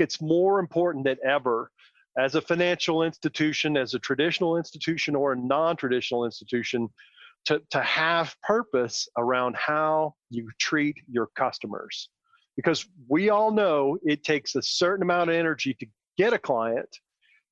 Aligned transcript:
it's 0.00 0.20
more 0.20 0.58
important 0.58 1.04
than 1.04 1.16
ever 1.24 1.70
as 2.18 2.34
a 2.34 2.40
financial 2.40 3.02
institution, 3.02 3.76
as 3.76 3.94
a 3.94 3.98
traditional 3.98 4.56
institution 4.56 5.14
or 5.14 5.32
a 5.32 5.36
non 5.36 5.76
traditional 5.76 6.24
institution, 6.24 6.88
to, 7.46 7.62
to 7.70 7.80
have 7.80 8.36
purpose 8.42 9.08
around 9.16 9.56
how 9.56 10.14
you 10.28 10.48
treat 10.58 10.96
your 11.10 11.28
customers. 11.36 12.08
Because 12.56 12.84
we 13.08 13.30
all 13.30 13.50
know 13.50 13.96
it 14.02 14.24
takes 14.24 14.54
a 14.54 14.62
certain 14.62 15.02
amount 15.02 15.30
of 15.30 15.36
energy 15.36 15.74
to 15.80 15.86
get 16.18 16.32
a 16.32 16.38
client, 16.38 16.98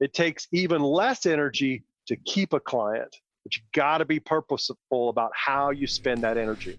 it 0.00 0.12
takes 0.12 0.46
even 0.52 0.82
less 0.82 1.24
energy 1.24 1.84
to 2.06 2.16
keep 2.16 2.52
a 2.52 2.60
client. 2.60 3.16
But 3.44 3.56
you 3.56 3.62
got 3.74 3.98
to 3.98 4.04
be 4.04 4.20
purposeful 4.20 5.08
about 5.08 5.30
how 5.34 5.70
you 5.70 5.86
spend 5.86 6.22
that 6.22 6.36
energy. 6.36 6.78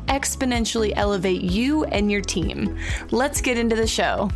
exponentially 0.11 0.91
elevate 0.97 1.41
you 1.41 1.85
and 1.85 2.11
your 2.11 2.21
team. 2.21 2.77
Let's 3.11 3.39
get 3.39 3.57
into 3.57 3.77
the 3.77 3.87
show. 3.87 4.29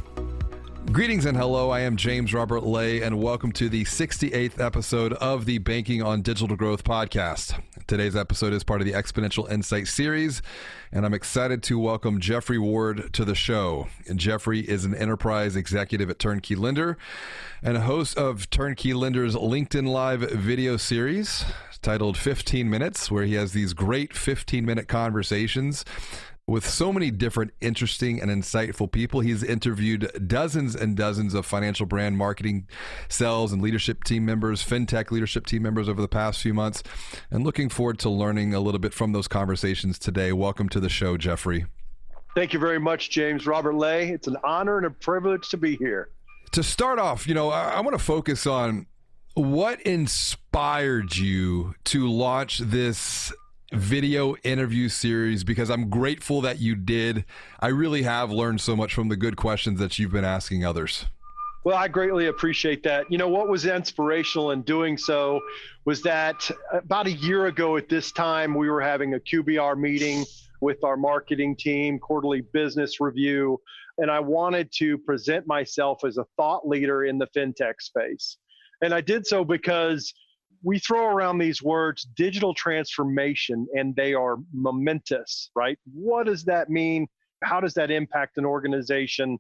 Greetings 0.96 1.26
and 1.26 1.36
hello. 1.36 1.72
I 1.72 1.82
am 1.82 1.98
James 1.98 2.34
Robert 2.34 2.64
Lay, 2.64 3.02
and 3.02 3.22
welcome 3.22 3.52
to 3.52 3.68
the 3.68 3.84
68th 3.84 4.62
episode 4.62 5.12
of 5.12 5.44
the 5.44 5.58
Banking 5.58 6.02
on 6.02 6.22
Digital 6.22 6.56
Growth 6.56 6.86
podcast. 6.86 7.62
Today's 7.86 8.16
episode 8.16 8.54
is 8.54 8.64
part 8.64 8.80
of 8.80 8.88
the 8.88 8.94
Exponential 8.94 9.52
Insight 9.52 9.90
series, 9.90 10.42
and 10.94 11.06
I'm 11.06 11.14
excited 11.14 11.64
to 11.64 11.78
welcome 11.78 12.22
Jeffrey 12.22 12.58
Ward 12.58 13.12
to 13.12 13.26
the 13.26 13.36
show. 13.36 13.88
And 14.08 14.18
Jeffrey 14.18 14.62
is 14.62 14.86
an 14.86 14.96
enterprise 14.96 15.58
executive 15.58 16.10
at 16.10 16.18
Turnkey 16.18 16.56
Lender 16.56 16.98
and 17.62 17.76
a 17.76 17.82
host 17.82 18.18
of 18.18 18.50
Turnkey 18.50 18.94
Lender's 18.94 19.36
LinkedIn 19.36 19.90
Live 19.90 20.22
video 20.22 20.78
series 20.78 21.44
titled 21.82 22.16
15 22.16 22.70
Minutes, 22.70 23.12
where 23.12 23.26
he 23.26 23.34
has 23.34 23.52
these 23.52 23.74
great 23.74 24.14
15 24.14 24.66
minute 24.66 24.88
conversations 24.88 25.84
with 26.48 26.68
so 26.70 26.94
many 26.94 27.10
different 27.10 27.52
interesting 27.60 28.22
and 28.22 28.30
insightful 28.30 28.92
people. 28.92 29.20
He's 29.20 29.42
interviewed 29.42 30.28
dozens 30.28 30.76
and 30.76 30.96
dozens 30.96 31.34
of 31.34 31.46
financial 31.46 31.88
brand 31.88 32.18
marketing, 32.18 32.68
sales, 33.10 33.52
and 33.52 33.62
leadership 33.62 34.04
team 34.04 34.26
members, 34.26 34.64
fintech 34.64 35.10
leadership 35.10 35.48
team 35.48 35.64
members 35.64 35.90
over 35.90 36.02
the 36.02 36.08
past 36.08 36.42
few 36.42 36.54
months, 36.54 36.84
and 37.32 37.44
looking 37.44 37.70
forward 37.70 37.98
to 38.00 38.10
learning 38.10 38.54
a 38.54 38.60
little 38.60 38.80
bit 38.80 38.94
from 38.94 39.12
those 39.12 39.28
conversations 39.28 39.98
today. 39.98 40.32
Welcome 40.32 40.70
to 40.70 40.80
the 40.80 40.90
show, 40.90 41.18
Jeffrey. 41.18 41.66
Thank 42.36 42.54
you 42.54 42.60
very 42.60 42.80
much, 42.80 43.10
James 43.10 43.48
Robert 43.48 43.74
Lay. 43.74 44.10
It's 44.10 44.28
an 44.28 44.38
honor 44.44 44.78
and 44.78 44.86
a 44.86 44.92
privilege 44.92 45.50
to 45.50 45.58
be 45.58 45.76
here. 45.78 46.10
To 46.52 46.62
start 46.62 47.00
off, 47.00 47.28
you 47.28 47.34
know, 47.34 47.50
I, 47.50 47.72
I 47.72 47.80
want 47.80 47.98
to 47.98 48.04
focus 48.04 48.46
on 48.46 48.86
what 49.34 49.82
inspired 49.82 51.16
you 51.16 51.74
to 51.86 52.08
launch 52.08 52.60
this 52.60 53.34
video 53.74 54.36
interview 54.44 54.90
series 54.90 55.44
because 55.44 55.70
I'm 55.70 55.90
grateful 55.90 56.42
that 56.42 56.60
you 56.60 56.76
did. 56.76 57.26
I 57.60 57.68
really 57.68 58.04
have 58.04 58.32
learned 58.32 58.62
so 58.62 58.76
much 58.76 58.94
from 58.94 59.10
the 59.10 59.16
good 59.16 59.36
questions 59.36 59.80
that 59.80 59.98
you've 59.98 60.12
been 60.12 60.26
asking 60.26 60.64
others. 60.64 61.06
Well, 61.64 61.78
I 61.78 61.88
greatly 61.88 62.28
appreciate 62.28 62.84
that. 62.84 63.12
You 63.12 63.18
know, 63.18 63.28
what 63.28 63.50
was 63.50 63.66
inspirational 63.66 64.52
in 64.52 64.62
doing 64.62 64.98
so 65.00 65.42
was 65.84 66.04
that 66.04 66.50
uh, 66.72 66.78
about 66.78 67.08
a 67.08 67.12
year 67.12 67.48
ago 67.48 67.76
at 67.76 67.90
this 67.90 68.12
time, 68.12 68.54
we 68.54 68.70
were 68.70 68.82
having 68.82 69.16
a 69.16 69.20
QBR 69.20 69.76
meeting 69.76 70.26
with 70.62 70.84
our 70.84 70.96
marketing 70.96 71.56
team, 71.56 71.98
quarterly 71.98 72.42
business 72.42 73.00
review, 73.00 73.60
and 73.98 74.12
I 74.12 74.20
wanted 74.20 74.72
to 74.74 74.98
present 75.00 75.48
myself 75.48 76.04
as 76.06 76.18
a 76.18 76.26
thought 76.38 76.68
leader 76.68 77.06
in 77.06 77.18
the 77.18 77.28
fintech 77.36 77.82
space. 77.82 78.38
And 78.84 78.94
I 78.94 79.02
did 79.02 79.26
so 79.26 79.44
because 79.44 80.14
we 80.64 80.80
throw 80.80 81.06
around 81.08 81.38
these 81.38 81.62
words 81.62 82.08
digital 82.16 82.54
transformation 82.54 83.68
and 83.74 83.96
they 83.96 84.14
are 84.14 84.38
momentous, 84.54 85.50
right? 85.56 85.78
What 85.94 86.26
does 86.26 86.44
that 86.46 86.70
mean? 86.70 87.08
How 87.44 87.60
does 87.60 87.74
that 87.76 87.92
impact 87.92 88.38
an 88.38 88.46
organization? 88.46 89.38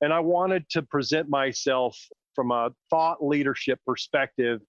And 0.00 0.12
I 0.12 0.20
wanted 0.20 0.68
to 0.70 0.82
present 0.82 1.28
myself 1.28 1.98
from 2.34 2.50
a 2.50 2.70
thought 2.90 3.24
leadership 3.24 3.78
perspective, 3.86 4.60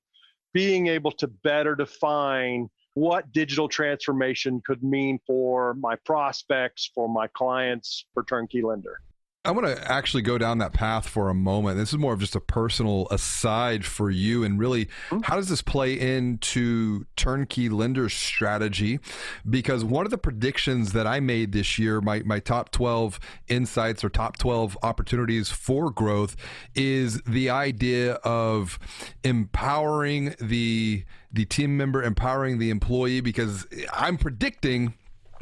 being 0.54 0.88
able 0.88 1.12
to 1.12 1.28
better 1.28 1.76
define 1.76 2.70
what 2.94 3.32
digital 3.34 3.68
transformation 3.68 4.62
could 4.66 4.82
mean 4.82 5.20
for 5.28 5.74
my 5.76 5.96
prospects, 6.06 6.90
for 6.96 7.10
my 7.10 7.28
clients, 7.28 8.06
for 8.14 8.24
Turnkey 8.24 8.62
Lender. 8.62 9.00
I 9.46 9.52
want 9.52 9.68
to 9.68 9.92
actually 9.92 10.24
go 10.24 10.38
down 10.38 10.58
that 10.58 10.74
path 10.74 11.08
for 11.08 11.30
a 11.30 11.34
moment. 11.34 11.78
This 11.78 11.94
is 11.94 12.00
more 12.00 12.14
of 12.14 12.20
just 12.20 12.36
a 12.36 12.40
personal 12.40 13.08
aside 13.12 13.86
for 13.86 14.10
you. 14.10 14.44
And 14.44 14.60
really, 14.60 14.86
mm-hmm. 14.86 15.20
how 15.22 15.36
does 15.36 15.50
this 15.50 15.62
play 15.62 16.00
into 16.00 17.06
turnkey 17.16 17.70
lender 17.70 18.10
strategy? 18.10 19.00
Because 19.48 19.86
one 19.86 20.06
of 20.06 20.12
the 20.12 20.18
predictions 20.18 20.94
that 20.94 21.06
I 21.06 21.20
made 21.20 21.52
this 21.52 21.78
year, 21.78 22.02
my, 22.02 22.22
my 22.26 22.40
top 22.40 22.72
12 22.72 23.20
insights 23.48 24.04
or 24.04 24.10
top 24.10 24.38
12 24.38 24.78
opportunities 24.82 25.50
for 25.50 25.92
growth, 25.92 26.36
is 26.74 27.22
the 27.22 27.50
idea 27.50 28.14
of 28.24 28.80
empowering 29.24 30.36
the 30.42 31.04
the 31.32 31.44
team 31.44 31.76
member, 31.76 32.02
empowering 32.02 32.60
the 32.60 32.70
employee, 32.70 33.20
because 33.20 33.68
I'm 33.92 34.18
predicting 34.18 34.94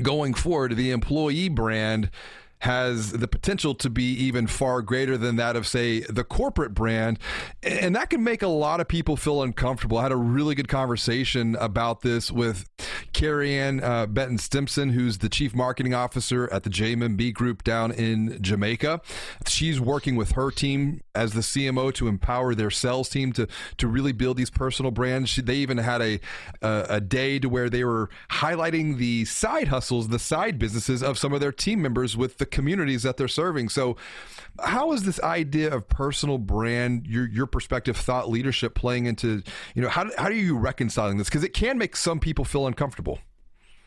going 0.01 0.33
forward 0.33 0.75
the 0.75 0.89
employee 0.89 1.49
brand 1.49 2.09
has 2.63 3.11
the 3.11 3.27
potential 3.27 3.75
to 3.75 3.89
be 3.89 4.13
even 4.13 4.47
far 4.47 4.81
greater 4.81 5.17
than 5.17 5.35
that 5.35 5.57
of, 5.57 5.67
say, 5.67 5.99
the 5.99 6.23
corporate 6.23 6.73
brand. 6.73 7.19
And 7.61 7.93
that 7.97 8.09
can 8.09 8.23
make 8.23 8.41
a 8.41 8.47
lot 8.47 8.79
of 8.79 8.87
people 8.87 9.17
feel 9.17 9.43
uncomfortable. 9.43 9.97
I 9.97 10.03
had 10.03 10.13
a 10.13 10.17
really 10.17 10.55
good 10.55 10.69
conversation 10.69 11.57
about 11.57 12.03
this 12.03 12.31
with 12.31 12.69
Carrie 13.11 13.59
Ann 13.59 13.83
uh, 13.83 14.05
Benton 14.05 14.37
Stimson, 14.37 14.91
who's 14.91 15.17
the 15.17 15.27
chief 15.27 15.53
marketing 15.53 15.93
officer 15.93 16.51
at 16.53 16.63
the 16.63 16.69
JMB 16.69 17.33
Group 17.33 17.65
down 17.65 17.91
in 17.91 18.41
Jamaica. 18.41 19.01
She's 19.45 19.81
working 19.81 20.15
with 20.15 20.31
her 20.31 20.49
team 20.49 21.01
as 21.13 21.33
the 21.33 21.41
CMO 21.41 21.93
to 21.95 22.07
empower 22.07 22.55
their 22.55 22.71
sales 22.71 23.09
team 23.09 23.33
to, 23.33 23.45
to 23.77 23.87
really 23.89 24.13
build 24.13 24.37
these 24.37 24.49
personal 24.49 24.91
brands. 24.91 25.29
She, 25.29 25.41
they 25.41 25.55
even 25.55 25.79
had 25.79 26.01
a, 26.01 26.21
a, 26.61 26.85
a 26.91 27.01
day 27.01 27.39
to 27.39 27.49
where 27.49 27.69
they 27.69 27.83
were 27.83 28.09
highlighting 28.31 28.95
the 28.97 29.25
side 29.25 29.67
hustles, 29.67 30.07
the 30.07 30.17
side 30.17 30.57
businesses 30.57 31.03
of 31.03 31.17
some 31.17 31.33
of 31.33 31.41
their 31.41 31.51
team 31.51 31.81
members 31.81 32.15
with 32.15 32.37
the 32.37 32.52
communities 32.53 33.03
that 33.03 33.17
they're 33.17 33.27
serving. 33.27 33.67
So, 33.69 33.97
how 34.63 34.93
is 34.93 35.03
this 35.03 35.19
idea 35.21 35.73
of 35.73 35.89
personal 35.89 36.37
brand, 36.37 37.07
your 37.07 37.27
your 37.27 37.47
perspective, 37.47 37.97
thought 37.97 38.29
leadership 38.29 38.75
playing 38.75 39.07
into 39.07 39.43
you 39.75 39.81
know 39.81 39.89
how 39.89 40.09
how 40.17 40.25
are 40.25 40.31
you 40.31 40.57
reconciling 40.57 41.17
this? 41.17 41.27
Because 41.27 41.43
it 41.43 41.53
can 41.53 41.77
make 41.77 41.95
some 41.95 42.19
people 42.19 42.45
feel 42.45 42.67
uncomfortable. 42.67 43.19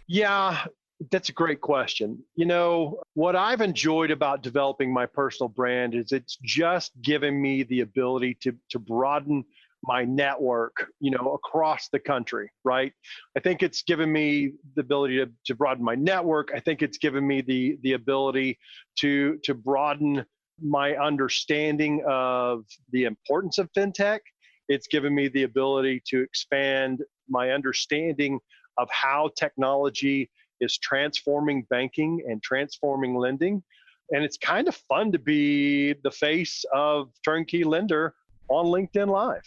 Yeah, 0.08 0.66
that's 1.10 1.28
a 1.28 1.32
great 1.32 1.60
question. 1.60 2.22
You 2.34 2.46
know, 2.46 3.00
what 3.14 3.36
I've 3.36 3.60
enjoyed 3.60 4.10
about 4.10 4.42
developing 4.42 4.92
my 4.92 5.06
personal 5.06 5.48
brand 5.48 5.94
is 5.94 6.12
it's 6.12 6.36
just 6.42 6.92
given 7.00 7.40
me 7.40 7.62
the 7.62 7.80
ability 7.80 8.36
to 8.42 8.54
to 8.70 8.78
broaden 8.78 9.44
my 9.86 10.04
network, 10.04 10.86
you 11.00 11.10
know, 11.10 11.34
across 11.34 11.88
the 11.88 11.98
country, 11.98 12.50
right? 12.64 12.92
I 13.36 13.40
think 13.40 13.62
it's 13.62 13.82
given 13.82 14.12
me 14.12 14.52
the 14.74 14.80
ability 14.80 15.18
to, 15.18 15.30
to 15.46 15.54
broaden 15.54 15.84
my 15.84 15.94
network. 15.94 16.50
I 16.54 16.60
think 16.60 16.82
it's 16.82 16.98
given 16.98 17.26
me 17.26 17.40
the 17.40 17.78
the 17.82 17.92
ability 17.92 18.58
to 19.00 19.38
to 19.44 19.54
broaden 19.54 20.24
my 20.60 20.96
understanding 20.96 22.02
of 22.08 22.64
the 22.92 23.04
importance 23.04 23.58
of 23.58 23.70
fintech. 23.72 24.20
It's 24.68 24.88
given 24.88 25.14
me 25.14 25.28
the 25.28 25.44
ability 25.44 26.02
to 26.08 26.20
expand 26.20 27.02
my 27.28 27.50
understanding 27.50 28.40
of 28.78 28.88
how 28.90 29.30
technology 29.38 30.30
is 30.60 30.78
transforming 30.78 31.66
banking 31.70 32.22
and 32.28 32.42
transforming 32.42 33.14
lending. 33.14 33.62
And 34.10 34.24
it's 34.24 34.38
kind 34.38 34.68
of 34.68 34.76
fun 34.88 35.12
to 35.12 35.18
be 35.18 35.94
the 36.02 36.10
face 36.10 36.64
of 36.72 37.10
Turnkey 37.24 37.64
Lender 37.64 38.14
on 38.48 38.66
LinkedIn 38.66 39.08
Live 39.08 39.42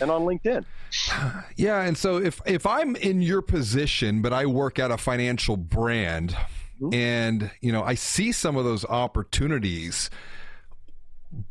and 0.00 0.10
on 0.10 0.22
LinkedIn. 0.22 0.64
Yeah, 1.56 1.82
and 1.82 1.96
so 1.96 2.16
if 2.16 2.40
if 2.46 2.66
I'm 2.66 2.96
in 2.96 3.22
your 3.22 3.42
position, 3.42 4.22
but 4.22 4.32
I 4.32 4.46
work 4.46 4.78
at 4.78 4.90
a 4.90 4.96
financial 4.96 5.56
brand, 5.56 6.30
mm-hmm. 6.80 6.94
and 6.94 7.50
you 7.60 7.72
know 7.72 7.82
I 7.82 7.94
see 7.94 8.32
some 8.32 8.56
of 8.56 8.64
those 8.64 8.84
opportunities, 8.84 10.10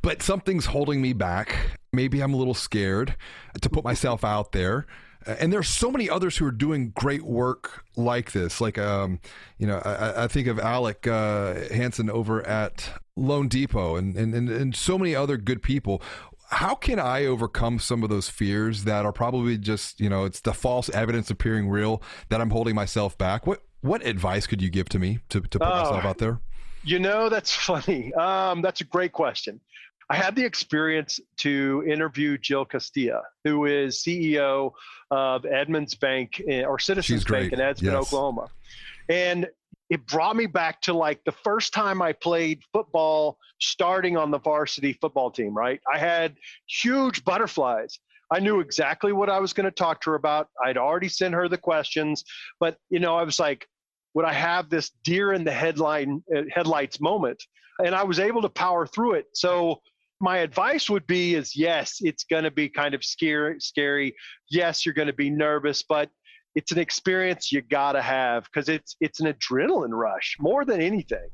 but 0.01 0.21
something's 0.21 0.67
holding 0.67 1.01
me 1.01 1.13
back. 1.13 1.55
Maybe 1.93 2.21
I'm 2.21 2.33
a 2.33 2.37
little 2.37 2.53
scared 2.53 3.15
to 3.61 3.69
put 3.69 3.83
myself 3.83 4.23
out 4.23 4.51
there. 4.51 4.85
and 5.25 5.51
there's 5.51 5.69
so 5.69 5.89
many 5.89 6.09
others 6.09 6.37
who 6.37 6.45
are 6.45 6.51
doing 6.51 6.91
great 6.95 7.23
work 7.23 7.83
like 7.95 8.31
this. 8.31 8.61
Like, 8.61 8.77
um, 8.77 9.19
you 9.57 9.65
know, 9.65 9.79
I, 9.83 10.25
I 10.25 10.27
think 10.27 10.47
of 10.47 10.59
Alec 10.59 11.07
uh, 11.07 11.55
Hansen 11.73 12.09
over 12.09 12.45
at 12.45 12.89
loanDepot, 13.17 13.97
and, 13.97 14.15
and 14.15 14.33
and 14.33 14.49
and 14.49 14.75
so 14.75 14.97
many 14.97 15.15
other 15.15 15.37
good 15.37 15.61
people. 15.61 16.01
How 16.49 16.75
can 16.75 16.99
I 16.99 17.25
overcome 17.25 17.79
some 17.79 18.03
of 18.03 18.09
those 18.09 18.29
fears 18.29 18.83
that 18.83 19.05
are 19.05 19.11
probably 19.11 19.57
just, 19.57 19.99
you 19.99 20.09
know, 20.09 20.25
it's 20.25 20.41
the 20.41 20.53
false 20.53 20.89
evidence 20.89 21.29
appearing 21.29 21.69
real 21.69 22.01
that 22.29 22.41
I'm 22.41 22.49
holding 22.49 22.75
myself 22.75 23.17
back? 23.17 23.47
What 23.47 23.63
what 23.81 24.05
advice 24.05 24.47
could 24.47 24.61
you 24.61 24.69
give 24.69 24.89
to 24.89 24.99
me 24.99 25.19
to, 25.29 25.41
to 25.41 25.59
put 25.59 25.67
oh, 25.67 25.83
myself 25.83 26.05
out 26.05 26.17
there? 26.17 26.39
You 26.83 26.99
know, 26.99 27.29
that's 27.29 27.53
funny. 27.55 28.13
Um, 28.13 28.61
that's 28.61 28.81
a 28.81 28.85
great 28.85 29.11
question. 29.11 29.59
I 30.09 30.15
had 30.15 30.35
the 30.35 30.45
experience 30.45 31.19
to 31.37 31.83
interview 31.87 32.37
Jill 32.37 32.65
Castilla, 32.65 33.23
who 33.43 33.65
is 33.65 33.97
CEO 33.97 34.73
of 35.09 35.45
Edmonds 35.45 35.95
Bank 35.95 36.41
eh, 36.47 36.63
or 36.63 36.77
Citizens 36.77 37.23
Bank 37.23 37.53
in 37.53 37.59
Edmonds, 37.59 37.81
yes. 37.81 37.95
Oklahoma. 37.95 38.49
And 39.09 39.47
it 39.89 40.05
brought 40.07 40.35
me 40.35 40.47
back 40.47 40.81
to 40.81 40.93
like 40.93 41.23
the 41.25 41.31
first 41.31 41.73
time 41.73 42.01
I 42.01 42.13
played 42.13 42.61
football 42.73 43.37
starting 43.59 44.17
on 44.17 44.31
the 44.31 44.39
varsity 44.39 44.93
football 44.93 45.29
team, 45.29 45.55
right? 45.55 45.79
I 45.91 45.97
had 45.97 46.35
huge 46.67 47.23
butterflies. 47.23 47.99
I 48.31 48.39
knew 48.39 48.59
exactly 48.59 49.13
what 49.13 49.29
I 49.29 49.39
was 49.39 49.53
going 49.53 49.65
to 49.65 49.71
talk 49.71 50.01
to 50.01 50.11
her 50.11 50.15
about. 50.15 50.47
I'd 50.63 50.77
already 50.77 51.09
sent 51.09 51.35
her 51.35 51.47
the 51.47 51.57
questions, 51.57 52.23
but 52.59 52.77
you 52.89 52.99
know, 52.99 53.15
I 53.15 53.23
was 53.23 53.39
like, 53.39 53.67
would 54.15 54.25
I 54.25 54.33
have 54.33 54.69
this 54.69 54.91
deer 55.03 55.33
in 55.33 55.43
the 55.43 55.51
headline 55.51 56.23
uh, 56.35 56.43
headlights 56.51 56.99
moment? 56.99 57.43
And 57.79 57.93
I 57.93 58.03
was 58.03 58.19
able 58.19 58.41
to 58.41 58.49
power 58.49 58.87
through 58.87 59.15
it. 59.15 59.25
So 59.33 59.81
my 60.21 60.37
advice 60.37 60.89
would 60.89 61.05
be 61.05 61.35
is 61.35 61.55
yes, 61.55 61.97
it's 61.99 62.23
going 62.23 62.45
to 62.45 62.51
be 62.51 62.69
kind 62.69 62.95
of 62.95 63.03
scary 63.03 63.59
scary. 63.59 64.15
Yes, 64.49 64.85
you're 64.85 64.95
going 64.95 65.07
to 65.07 65.13
be 65.13 65.29
nervous, 65.29 65.83
but 65.83 66.09
it's 66.55 66.71
an 66.71 66.79
experience 66.79 67.51
you 67.51 67.61
got 67.61 67.93
to 67.93 68.01
have 68.01 68.45
because 68.45 68.69
it's 68.69 68.95
it's 69.01 69.19
an 69.19 69.31
adrenaline 69.31 69.91
rush 69.91 70.37
more 70.39 70.65
than 70.65 70.81
anything. 70.81 71.27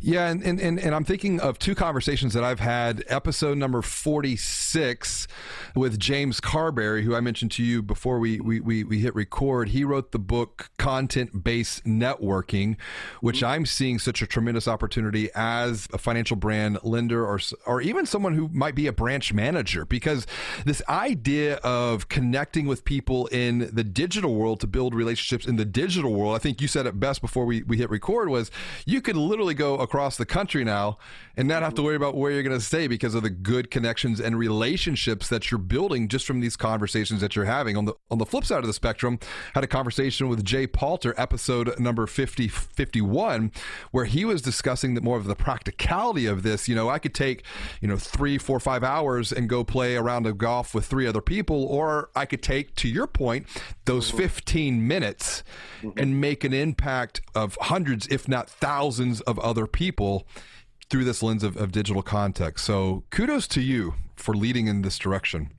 Yeah, 0.00 0.28
and, 0.28 0.42
and, 0.42 0.60
and, 0.78 0.94
I'm 0.94 1.04
thinking 1.04 1.40
of 1.40 1.58
two 1.58 1.74
conversations 1.74 2.32
that 2.34 2.44
I've 2.44 2.60
had. 2.60 3.02
Episode 3.08 3.58
number 3.58 3.82
46 3.82 5.26
with 5.74 5.98
James 5.98 6.40
Carbary, 6.40 7.02
who 7.02 7.16
I 7.16 7.20
mentioned 7.20 7.50
to 7.52 7.64
you 7.64 7.82
before 7.82 8.20
we, 8.20 8.38
we, 8.38 8.60
we, 8.60 8.84
we 8.84 9.00
hit 9.00 9.14
record. 9.14 9.70
He 9.70 9.84
wrote 9.84 10.12
the 10.12 10.18
book 10.18 10.70
Content 10.78 11.42
Based 11.42 11.84
Networking, 11.84 12.76
which 13.20 13.38
mm-hmm. 13.38 13.46
I'm 13.46 13.66
seeing 13.66 13.98
such 13.98 14.22
a 14.22 14.26
tremendous 14.26 14.68
opportunity 14.68 15.30
as 15.34 15.88
a 15.92 15.98
financial 15.98 16.36
brand 16.36 16.78
lender 16.84 17.26
or, 17.26 17.40
or 17.66 17.80
even 17.80 18.06
someone 18.06 18.34
who 18.34 18.48
might 18.52 18.76
be 18.76 18.86
a 18.86 18.92
branch 18.92 19.32
manager, 19.32 19.84
because 19.84 20.26
this 20.64 20.80
idea 20.88 21.56
of 21.56 22.08
connecting 22.08 22.66
with 22.66 22.84
people 22.84 23.26
in 23.28 23.70
the 23.72 23.84
digital 23.84 24.34
world 24.36 24.60
to 24.60 24.68
build 24.68 24.94
relationships 24.94 25.46
in 25.46 25.56
the 25.56 25.64
digital 25.64 26.14
world, 26.14 26.36
I 26.36 26.38
think 26.38 26.60
you 26.60 26.68
said 26.68 26.86
it 26.86 27.00
best 27.00 27.20
before 27.20 27.44
we, 27.44 27.64
we 27.64 27.78
hit 27.78 27.90
record, 27.90 28.28
was 28.28 28.52
you 28.86 29.00
could 29.00 29.16
literally 29.16 29.37
literally 29.38 29.54
go 29.54 29.76
across 29.76 30.16
the 30.16 30.26
country 30.26 30.64
now 30.64 30.98
and 31.36 31.46
not 31.46 31.62
have 31.62 31.72
to 31.72 31.80
worry 31.80 31.94
about 31.94 32.16
where 32.16 32.32
you're 32.32 32.42
going 32.42 32.58
to 32.58 32.64
stay 32.64 32.88
because 32.88 33.14
of 33.14 33.22
the 33.22 33.30
good 33.30 33.70
connections 33.70 34.18
and 34.18 34.36
relationships 34.36 35.28
that 35.28 35.52
you're 35.52 35.58
building 35.58 36.08
just 36.08 36.26
from 36.26 36.40
these 36.40 36.56
conversations 36.56 37.20
that 37.20 37.36
you're 37.36 37.44
having. 37.44 37.76
On 37.76 37.84
the 37.84 37.94
on 38.10 38.18
the 38.18 38.26
flip 38.26 38.44
side 38.44 38.58
of 38.58 38.66
the 38.66 38.72
spectrum, 38.72 39.20
had 39.54 39.62
a 39.62 39.68
conversation 39.68 40.28
with 40.28 40.44
Jay 40.44 40.66
Palter, 40.66 41.14
episode 41.16 41.78
number 41.78 42.08
50, 42.08 42.48
51, 42.48 43.52
where 43.92 44.06
he 44.06 44.24
was 44.24 44.42
discussing 44.42 44.94
the, 44.94 45.00
more 45.00 45.16
of 45.16 45.26
the 45.26 45.36
practicality 45.36 46.26
of 46.26 46.42
this. 46.42 46.68
You 46.68 46.74
know, 46.74 46.88
I 46.88 46.98
could 46.98 47.14
take, 47.14 47.44
you 47.80 47.86
know, 47.86 47.96
three, 47.96 48.36
four, 48.36 48.58
five 48.58 48.82
hours 48.82 49.30
and 49.30 49.48
go 49.48 49.62
play 49.62 49.94
a 49.94 50.02
round 50.02 50.26
of 50.26 50.38
golf 50.38 50.74
with 50.74 50.86
three 50.86 51.06
other 51.06 51.22
people, 51.22 51.62
or 51.66 52.10
I 52.16 52.26
could 52.26 52.42
take, 52.42 52.74
to 52.76 52.88
your 52.88 53.06
point, 53.06 53.46
those 53.84 54.08
mm-hmm. 54.08 54.18
15 54.18 54.88
minutes 54.88 55.44
mm-hmm. 55.82 55.96
and 55.96 56.20
make 56.20 56.42
an 56.42 56.52
impact 56.52 57.20
of 57.36 57.56
hundreds, 57.60 58.08
if 58.08 58.26
not 58.26 58.50
thousands 58.50 59.20
of 59.28 59.38
other 59.40 59.66
people 59.66 60.26
through 60.90 61.04
this 61.04 61.22
lens 61.22 61.44
of, 61.44 61.56
of 61.56 61.70
digital 61.70 62.02
context. 62.02 62.64
So 62.64 63.04
kudos 63.10 63.46
to 63.48 63.60
you 63.60 63.94
for 64.16 64.34
leading 64.34 64.66
in 64.66 64.82
this 64.82 64.98
direction. 64.98 65.52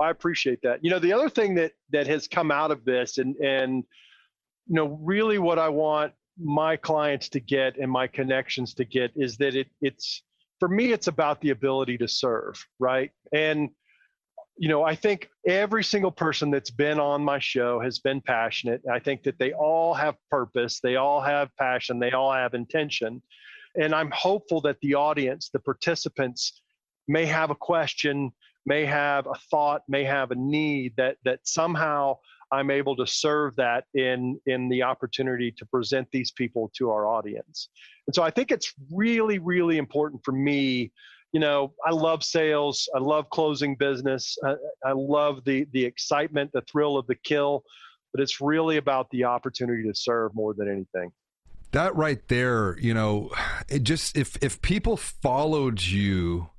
I 0.00 0.10
appreciate 0.10 0.60
that. 0.62 0.84
You 0.84 0.90
know, 0.90 0.98
the 0.98 1.12
other 1.12 1.30
thing 1.30 1.54
that 1.54 1.72
that 1.90 2.06
has 2.06 2.28
come 2.28 2.50
out 2.50 2.70
of 2.70 2.84
this 2.84 3.18
and 3.18 3.36
and 3.36 3.84
you 4.66 4.74
know, 4.74 4.98
really 5.02 5.38
what 5.38 5.58
I 5.58 5.68
want 5.68 6.12
my 6.42 6.76
clients 6.76 7.28
to 7.28 7.40
get 7.40 7.78
and 7.78 7.90
my 7.90 8.06
connections 8.06 8.74
to 8.74 8.84
get 8.84 9.12
is 9.14 9.36
that 9.36 9.54
it 9.54 9.68
it's 9.80 10.22
for 10.58 10.68
me 10.68 10.92
it's 10.92 11.06
about 11.06 11.40
the 11.40 11.50
ability 11.50 11.96
to 11.98 12.08
serve, 12.08 12.62
right? 12.78 13.10
And 13.32 13.70
you 14.56 14.68
know, 14.68 14.84
I 14.84 14.94
think 14.94 15.28
every 15.46 15.82
single 15.82 16.12
person 16.12 16.50
that's 16.50 16.70
been 16.70 17.00
on 17.00 17.24
my 17.24 17.38
show 17.38 17.80
has 17.80 17.98
been 17.98 18.20
passionate. 18.20 18.82
I 18.90 19.00
think 19.00 19.24
that 19.24 19.38
they 19.38 19.52
all 19.52 19.94
have 19.94 20.16
purpose, 20.30 20.80
they 20.80 20.96
all 20.96 21.20
have 21.20 21.54
passion, 21.56 21.98
they 21.98 22.12
all 22.12 22.32
have 22.32 22.54
intention. 22.54 23.20
And 23.76 23.94
I'm 23.94 24.10
hopeful 24.12 24.60
that 24.62 24.78
the 24.80 24.94
audience, 24.94 25.50
the 25.52 25.58
participants, 25.58 26.62
may 27.08 27.26
have 27.26 27.50
a 27.50 27.54
question, 27.54 28.30
may 28.64 28.84
have 28.84 29.26
a 29.26 29.34
thought, 29.50 29.82
may 29.88 30.04
have 30.04 30.30
a 30.30 30.36
need 30.36 30.94
that 30.96 31.16
that 31.24 31.40
somehow 31.42 32.18
I'm 32.52 32.70
able 32.70 32.94
to 32.96 33.06
serve 33.06 33.56
that 33.56 33.84
in 33.94 34.40
in 34.46 34.68
the 34.68 34.84
opportunity 34.84 35.50
to 35.52 35.66
present 35.66 36.08
these 36.12 36.30
people 36.30 36.70
to 36.76 36.90
our 36.90 37.06
audience. 37.06 37.68
And 38.06 38.14
so 38.14 38.22
I 38.22 38.30
think 38.30 38.52
it's 38.52 38.72
really, 38.92 39.40
really 39.40 39.78
important 39.78 40.24
for 40.24 40.32
me 40.32 40.92
you 41.34 41.40
know, 41.40 41.74
I 41.84 41.90
love 41.90 42.22
sales. 42.22 42.88
I 42.94 43.00
love 43.00 43.28
closing 43.28 43.74
business. 43.74 44.38
I, 44.44 44.54
I, 44.86 44.92
love 44.92 45.44
the 45.44 45.66
the 45.72 45.84
excitement, 45.84 46.52
the 46.54 46.62
thrill 46.70 46.96
of 46.96 47.08
the 47.08 47.16
kill, 47.16 47.64
but 48.12 48.22
it's 48.22 48.40
really 48.40 48.76
about 48.76 49.10
the 49.10 49.24
opportunity 49.24 49.82
to 49.82 49.94
serve 49.96 50.32
more 50.32 50.54
than 50.54 50.70
anything. 50.70 51.10
That 51.72 51.96
right 51.96 52.20
there, 52.28 52.78
you 52.78 52.94
know, 52.94 53.30
it 53.68 53.82
just 53.82 54.16
if 54.16 54.36
if 54.44 54.62
people 54.62 54.96
followed 54.96 55.82
you 55.82 56.50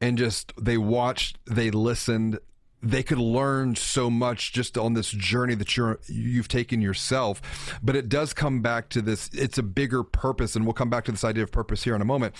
and 0.00 0.16
just 0.16 0.52
they 0.56 0.78
watched, 0.78 1.38
they 1.50 1.72
listened, 1.72 2.38
they 2.82 3.02
could 3.02 3.18
learn 3.18 3.74
so 3.74 4.08
much 4.08 4.52
just 4.52 4.78
on 4.78 4.94
this 4.94 5.10
journey 5.10 5.54
that 5.56 5.76
you're 5.76 5.98
you've 6.06 6.48
taken 6.48 6.80
yourself. 6.80 7.78
But 7.82 7.96
it 7.96 8.08
does 8.08 8.32
come 8.32 8.62
back 8.62 8.88
to 8.90 9.02
this 9.02 9.28
it's 9.32 9.58
a 9.58 9.62
bigger 9.62 10.04
purpose 10.04 10.54
and 10.54 10.64
we'll 10.64 10.74
come 10.74 10.90
back 10.90 11.04
to 11.06 11.12
this 11.12 11.24
idea 11.24 11.42
of 11.42 11.50
purpose 11.50 11.82
here 11.82 11.96
in 11.96 12.02
a 12.02 12.06
moment. 12.06 12.34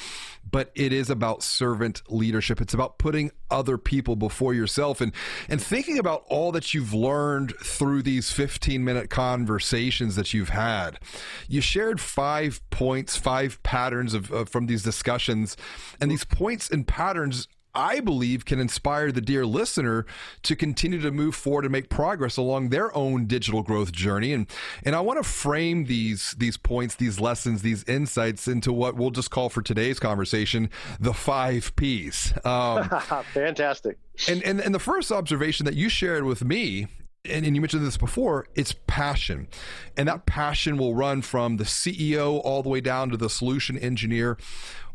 But 0.49 0.70
it 0.75 0.93
is 0.93 1.11
about 1.11 1.43
servant 1.43 2.02
leadership. 2.08 2.61
It's 2.61 2.75
about 2.75 2.99
putting 2.99 3.32
other 3.50 3.79
people 3.79 4.14
before 4.14 4.55
yourself 4.55 5.00
and 5.00 5.12
and 5.49 5.61
thinking 5.61 5.99
about 5.99 6.25
all 6.29 6.52
that 6.52 6.73
you've 6.73 6.94
learned 6.94 7.55
through 7.56 8.02
these 8.02 8.31
15 8.31 8.85
minute 8.85 9.11
conversations 9.11 10.14
that 10.14 10.32
you've 10.32 10.50
had. 10.50 11.00
You 11.49 11.61
shared 11.61 12.00
five 12.00 12.61
points 12.71 13.16
five 13.16 13.61
patterns 13.64 14.14
of, 14.14 14.30
of 14.30 14.49
from 14.49 14.66
these 14.66 14.85
discussions 14.85 15.57
and 16.00 16.11
these 16.11 16.25
points 16.25 16.71
and 16.71 16.87
patterns 16.87 17.49
I 17.75 18.00
believe 18.00 18.44
can 18.44 18.60
inspire 18.60 19.12
the 19.12 19.20
dear 19.20 19.46
listener 19.46 20.06
to 20.42 20.56
continue 20.56 21.00
to 21.00 21.10
move 21.10 21.34
forward 21.34 21.64
and 21.64 21.72
make 21.72 21.88
progress 21.88 22.37
along 22.37 22.70
their 22.70 22.94
own 22.96 23.26
digital 23.26 23.62
growth 23.62 23.92
journey. 23.92 24.32
And 24.32 24.46
and 24.84 24.94
I 24.94 25.00
want 25.00 25.22
to 25.22 25.28
frame 25.28 25.84
these 25.84 26.34
these 26.38 26.56
points, 26.56 26.94
these 26.94 27.20
lessons, 27.20 27.62
these 27.62 27.84
insights 27.84 28.48
into 28.48 28.72
what 28.72 28.96
we'll 28.96 29.10
just 29.10 29.30
call 29.30 29.48
for 29.48 29.62
today's 29.62 29.98
conversation 29.98 30.70
the 30.98 31.14
five 31.14 31.75
P's. 31.76 32.32
Um, 32.44 32.88
Fantastic. 33.34 33.98
And, 34.28 34.42
and 34.42 34.60
and 34.60 34.75
the 34.75 34.80
first 34.80 35.12
observation 35.12 35.66
that 35.66 35.75
you 35.75 35.88
shared 35.88 36.25
with 36.25 36.44
me 36.44 36.88
and, 37.25 37.44
and, 37.44 37.54
you 37.54 37.60
mentioned 37.60 37.87
this 37.87 37.96
before, 37.96 38.46
it's 38.54 38.75
passion. 38.87 39.48
And 39.96 40.08
that 40.08 40.25
passion 40.25 40.78
will 40.78 40.94
run 40.94 41.20
from 41.20 41.56
the 41.56 41.64
CEO 41.64 42.40
all 42.42 42.62
the 42.62 42.68
way 42.68 42.80
down 42.80 43.10
to 43.10 43.16
the 43.16 43.28
solution 43.28 43.76
engineer. 43.76 44.38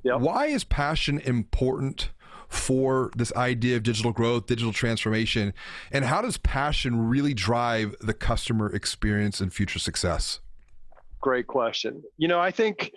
Yep. 0.04 0.20
Why 0.20 0.48
is 0.48 0.64
passion 0.64 1.20
important 1.20 2.10
for 2.54 3.12
this 3.16 3.34
idea 3.34 3.76
of 3.76 3.84
digital 3.84 4.12
growth, 4.12 4.46
digital 4.46 4.72
transformation, 4.72 5.54
and 5.92 6.06
how 6.06 6.22
does 6.22 6.38
passion 6.38 7.08
really 7.10 7.34
drive 7.34 7.96
the 8.00 8.14
customer 8.14 8.74
experience 8.74 9.42
and 9.42 9.52
future 9.52 9.80
success? 9.80 10.40
Great 11.20 11.48
question. 11.48 12.04
You 12.18 12.28
know, 12.28 12.40
I 12.40 12.52
think 12.52 12.92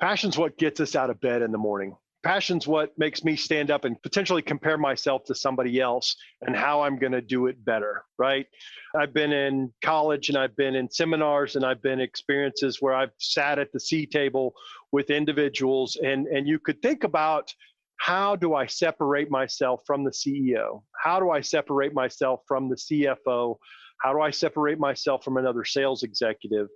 passion's 0.00 0.36
what 0.36 0.58
gets 0.58 0.80
us 0.80 0.94
out 0.94 1.08
of 1.08 1.20
bed 1.20 1.42
in 1.42 1.50
the 1.50 1.58
morning. 1.58 1.96
Passion's 2.22 2.68
what 2.68 2.92
makes 2.98 3.24
me 3.24 3.34
stand 3.36 3.70
up 3.70 3.86
and 3.86 4.00
potentially 4.02 4.42
compare 4.42 4.76
myself 4.76 5.24
to 5.24 5.34
somebody 5.34 5.80
else 5.80 6.16
and 6.42 6.54
how 6.54 6.82
I'm 6.82 6.98
going 6.98 7.12
to 7.12 7.22
do 7.22 7.46
it 7.46 7.64
better, 7.64 8.04
right? 8.18 8.46
I've 8.94 9.14
been 9.14 9.32
in 9.32 9.72
college 9.82 10.28
and 10.28 10.36
I've 10.36 10.54
been 10.54 10.74
in 10.74 10.90
seminars 10.90 11.56
and 11.56 11.64
I've 11.64 11.80
been 11.80 12.00
experiences 12.00 12.82
where 12.82 12.92
I've 12.92 13.12
sat 13.16 13.58
at 13.58 13.72
the 13.72 13.80
C 13.80 14.04
table 14.04 14.54
with 14.92 15.08
individuals 15.08 15.96
and 16.02 16.26
and 16.26 16.46
you 16.46 16.58
could 16.58 16.82
think 16.82 17.04
about 17.04 17.54
how 18.00 18.34
do 18.34 18.54
I 18.54 18.64
separate 18.64 19.30
myself 19.30 19.82
from 19.86 20.04
the 20.04 20.10
CEO? 20.10 20.82
How 20.98 21.20
do 21.20 21.30
I 21.30 21.42
separate 21.42 21.92
myself 21.92 22.40
from 22.48 22.70
the 22.70 22.76
CFO? 22.76 23.56
How 24.00 24.12
do 24.14 24.22
I 24.22 24.30
separate 24.30 24.78
myself 24.78 25.22
from 25.22 25.36
another 25.36 25.66
sales 25.66 26.02
executive? 26.02 26.68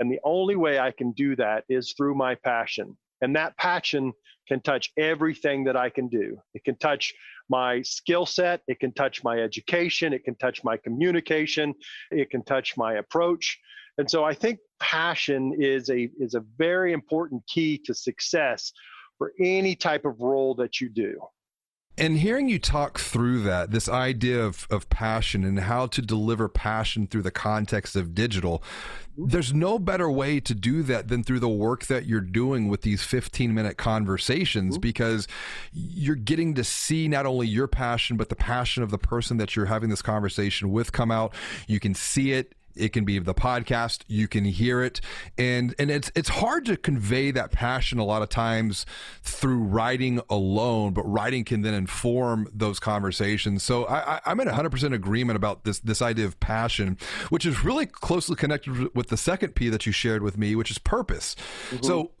And 0.00 0.10
the 0.10 0.18
only 0.24 0.56
way 0.56 0.80
I 0.80 0.90
can 0.90 1.12
do 1.12 1.36
that 1.36 1.62
is 1.68 1.94
through 1.96 2.16
my 2.16 2.34
passion. 2.34 2.96
And 3.20 3.36
that 3.36 3.56
passion 3.58 4.12
can 4.48 4.60
touch 4.60 4.90
everything 4.98 5.62
that 5.64 5.76
I 5.76 5.88
can 5.88 6.08
do. 6.08 6.36
It 6.52 6.64
can 6.64 6.76
touch 6.78 7.14
my 7.48 7.82
skill 7.82 8.26
set, 8.26 8.62
it 8.66 8.80
can 8.80 8.92
touch 8.92 9.22
my 9.22 9.38
education, 9.38 10.12
it 10.12 10.24
can 10.24 10.34
touch 10.34 10.64
my 10.64 10.76
communication, 10.76 11.74
it 12.10 12.28
can 12.28 12.42
touch 12.42 12.76
my 12.76 12.94
approach. 12.94 13.56
And 13.98 14.10
so 14.10 14.24
I 14.24 14.34
think 14.34 14.58
passion 14.80 15.54
is 15.60 15.90
a 15.90 16.10
is 16.18 16.34
a 16.34 16.42
very 16.58 16.92
important 16.92 17.44
key 17.46 17.78
to 17.84 17.94
success 17.94 18.72
for 19.22 19.32
any 19.38 19.76
type 19.76 20.04
of 20.04 20.20
role 20.20 20.52
that 20.52 20.80
you 20.80 20.88
do. 20.88 21.16
And 21.96 22.18
hearing 22.18 22.48
you 22.48 22.58
talk 22.58 22.98
through 22.98 23.44
that, 23.44 23.70
this 23.70 23.88
idea 23.88 24.42
of, 24.42 24.66
of 24.68 24.88
passion 24.88 25.44
and 25.44 25.60
how 25.60 25.86
to 25.86 26.02
deliver 26.02 26.48
passion 26.48 27.06
through 27.06 27.22
the 27.22 27.30
context 27.30 27.94
of 27.94 28.16
digital, 28.16 28.64
mm-hmm. 29.12 29.28
there's 29.28 29.54
no 29.54 29.78
better 29.78 30.10
way 30.10 30.40
to 30.40 30.56
do 30.56 30.82
that 30.82 31.06
than 31.06 31.22
through 31.22 31.38
the 31.38 31.48
work 31.48 31.86
that 31.86 32.04
you're 32.04 32.20
doing 32.20 32.66
with 32.66 32.82
these 32.82 33.04
15 33.04 33.54
minute 33.54 33.76
conversations 33.76 34.74
mm-hmm. 34.74 34.80
because 34.80 35.28
you're 35.72 36.16
getting 36.16 36.54
to 36.54 36.64
see 36.64 37.06
not 37.06 37.24
only 37.24 37.46
your 37.46 37.68
passion, 37.68 38.16
but 38.16 38.28
the 38.28 38.34
passion 38.34 38.82
of 38.82 38.90
the 38.90 38.98
person 38.98 39.36
that 39.36 39.54
you're 39.54 39.66
having 39.66 39.88
this 39.88 40.02
conversation 40.02 40.72
with 40.72 40.90
come 40.90 41.12
out. 41.12 41.32
You 41.68 41.78
can 41.78 41.94
see 41.94 42.32
it 42.32 42.56
it 42.76 42.92
can 42.92 43.04
be 43.04 43.18
the 43.18 43.34
podcast. 43.34 44.02
You 44.06 44.28
can 44.28 44.44
hear 44.44 44.82
it. 44.82 45.00
And 45.38 45.74
and 45.78 45.90
it's 45.90 46.10
it's 46.14 46.28
hard 46.28 46.64
to 46.66 46.76
convey 46.76 47.30
that 47.32 47.52
passion 47.52 47.98
a 47.98 48.04
lot 48.04 48.22
of 48.22 48.28
times 48.28 48.86
through 49.22 49.58
writing 49.58 50.20
alone 50.30 50.92
but 50.92 51.02
writing 51.02 51.44
can 51.44 51.62
then 51.62 51.74
inform 51.74 52.48
those 52.52 52.78
conversations. 52.78 53.62
So 53.62 53.84
I, 53.84 54.20
I, 54.24 54.30
am 54.30 54.40
in 54.40 54.48
100% 54.48 54.92
agreement 54.92 55.36
about 55.36 55.64
this 55.64 55.78
this 55.80 56.02
idea 56.02 56.26
of 56.26 56.38
passion 56.40 56.98
which 57.28 57.46
is 57.46 57.64
really 57.64 57.86
closely 57.86 58.36
connected 58.36 58.94
with 58.94 59.08
the 59.08 59.16
second 59.16 59.54
p 59.54 59.68
that 59.68 59.86
you 59.86 59.92
shared 59.92 60.22
with 60.22 60.38
me 60.38 60.54
which 60.54 60.70
is 60.70 60.78
purpose. 60.78 61.36
Mm-hmm. 61.70 61.84
so 61.84 62.12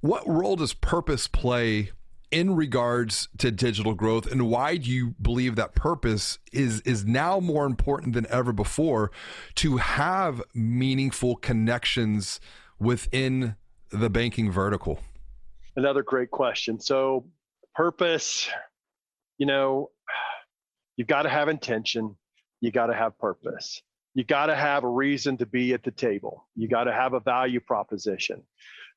what 0.00 0.26
role 0.28 0.56
does 0.56 0.74
purpose 0.74 1.26
play 1.26 1.90
in 2.30 2.54
regards 2.54 3.28
to 3.38 3.50
digital 3.50 3.94
growth 3.94 4.30
and 4.30 4.48
why 4.48 4.76
do 4.76 4.90
you 4.90 5.14
believe 5.20 5.56
that 5.56 5.74
purpose 5.74 6.38
is 6.52 6.80
is 6.82 7.04
now 7.04 7.40
more 7.40 7.64
important 7.64 8.12
than 8.12 8.26
ever 8.28 8.52
before 8.52 9.10
to 9.54 9.78
have 9.78 10.42
meaningful 10.54 11.36
connections 11.36 12.40
within 12.78 13.56
the 13.90 14.10
banking 14.10 14.50
vertical? 14.50 15.00
Another 15.76 16.02
great 16.02 16.30
question. 16.30 16.78
So 16.80 17.26
purpose 17.74 18.48
you 19.38 19.46
know 19.46 19.90
you 20.96 21.04
got 21.04 21.22
to 21.22 21.28
have 21.28 21.48
intention 21.48 22.16
you 22.60 22.70
got 22.70 22.86
to 22.86 22.94
have 22.94 23.18
purpose. 23.18 23.82
You 24.14 24.24
got 24.24 24.46
to 24.46 24.54
have 24.54 24.84
a 24.84 24.88
reason 24.88 25.36
to 25.38 25.46
be 25.46 25.74
at 25.74 25.84
the 25.84 25.90
table. 25.90 26.48
You 26.56 26.68
got 26.68 26.84
to 26.84 26.92
have 26.92 27.12
a 27.12 27.20
value 27.20 27.60
proposition 27.60 28.42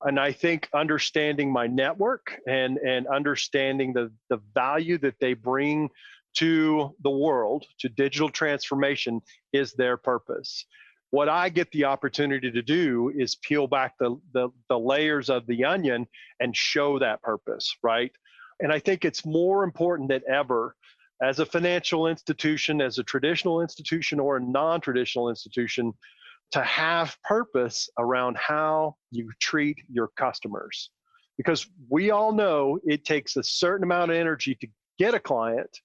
and 0.03 0.19
I 0.19 0.31
think 0.31 0.67
understanding 0.73 1.51
my 1.51 1.67
network 1.67 2.39
and 2.47 2.77
and 2.77 3.07
understanding 3.07 3.93
the 3.93 4.11
the 4.29 4.39
value 4.53 4.97
that 4.99 5.19
they 5.19 5.33
bring 5.33 5.89
to 6.33 6.95
the 7.03 7.09
world 7.09 7.65
to 7.79 7.89
digital 7.89 8.29
transformation 8.29 9.21
is 9.53 9.73
their 9.73 9.97
purpose. 9.97 10.65
What 11.09 11.27
I 11.27 11.49
get 11.49 11.69
the 11.71 11.85
opportunity 11.85 12.51
to 12.51 12.61
do 12.61 13.11
is 13.17 13.35
peel 13.35 13.67
back 13.67 13.95
the, 13.99 14.17
the, 14.33 14.49
the 14.69 14.79
layers 14.79 15.29
of 15.29 15.45
the 15.45 15.65
onion 15.65 16.07
and 16.39 16.55
show 16.55 16.99
that 16.99 17.21
purpose, 17.21 17.75
right? 17.83 18.11
And 18.61 18.71
I 18.71 18.79
think 18.79 19.03
it's 19.03 19.25
more 19.25 19.65
important 19.65 20.07
than 20.07 20.21
ever 20.29 20.75
as 21.21 21.39
a 21.39 21.45
financial 21.45 22.07
institution, 22.07 22.81
as 22.81 22.97
a 22.97 23.03
traditional 23.03 23.61
institution 23.61 24.19
or 24.19 24.37
a 24.37 24.39
non 24.39 24.79
traditional 24.79 25.29
institution, 25.29 25.93
to 26.51 26.61
have 26.63 27.17
purpose 27.23 27.89
around 27.97 28.37
how 28.37 28.95
you 29.11 29.29
treat 29.39 29.77
your 29.91 30.09
customers. 30.17 30.89
Because 31.37 31.67
we 31.89 32.11
all 32.11 32.33
know 32.33 32.77
it 32.83 33.05
takes 33.05 33.35
a 33.35 33.43
certain 33.43 33.83
amount 33.83 34.11
of 34.11 34.17
energy 34.17 34.55
to 34.55 34.67
get 34.99 35.13
a 35.13 35.19
client, 35.19 35.79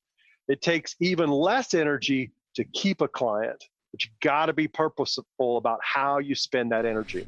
it 0.49 0.61
takes 0.61 0.95
even 1.01 1.31
less 1.31 1.73
energy 1.73 2.33
to 2.55 2.65
keep 2.65 3.01
a 3.01 3.09
client. 3.09 3.63
But 3.93 4.05
you 4.05 4.11
got 4.23 4.47
to 4.47 4.53
be 4.53 4.69
purposeful 4.69 5.57
about 5.57 5.79
how 5.83 6.19
you 6.19 6.35
spend 6.35 6.73
that 6.73 6.85
energy. 6.85 7.27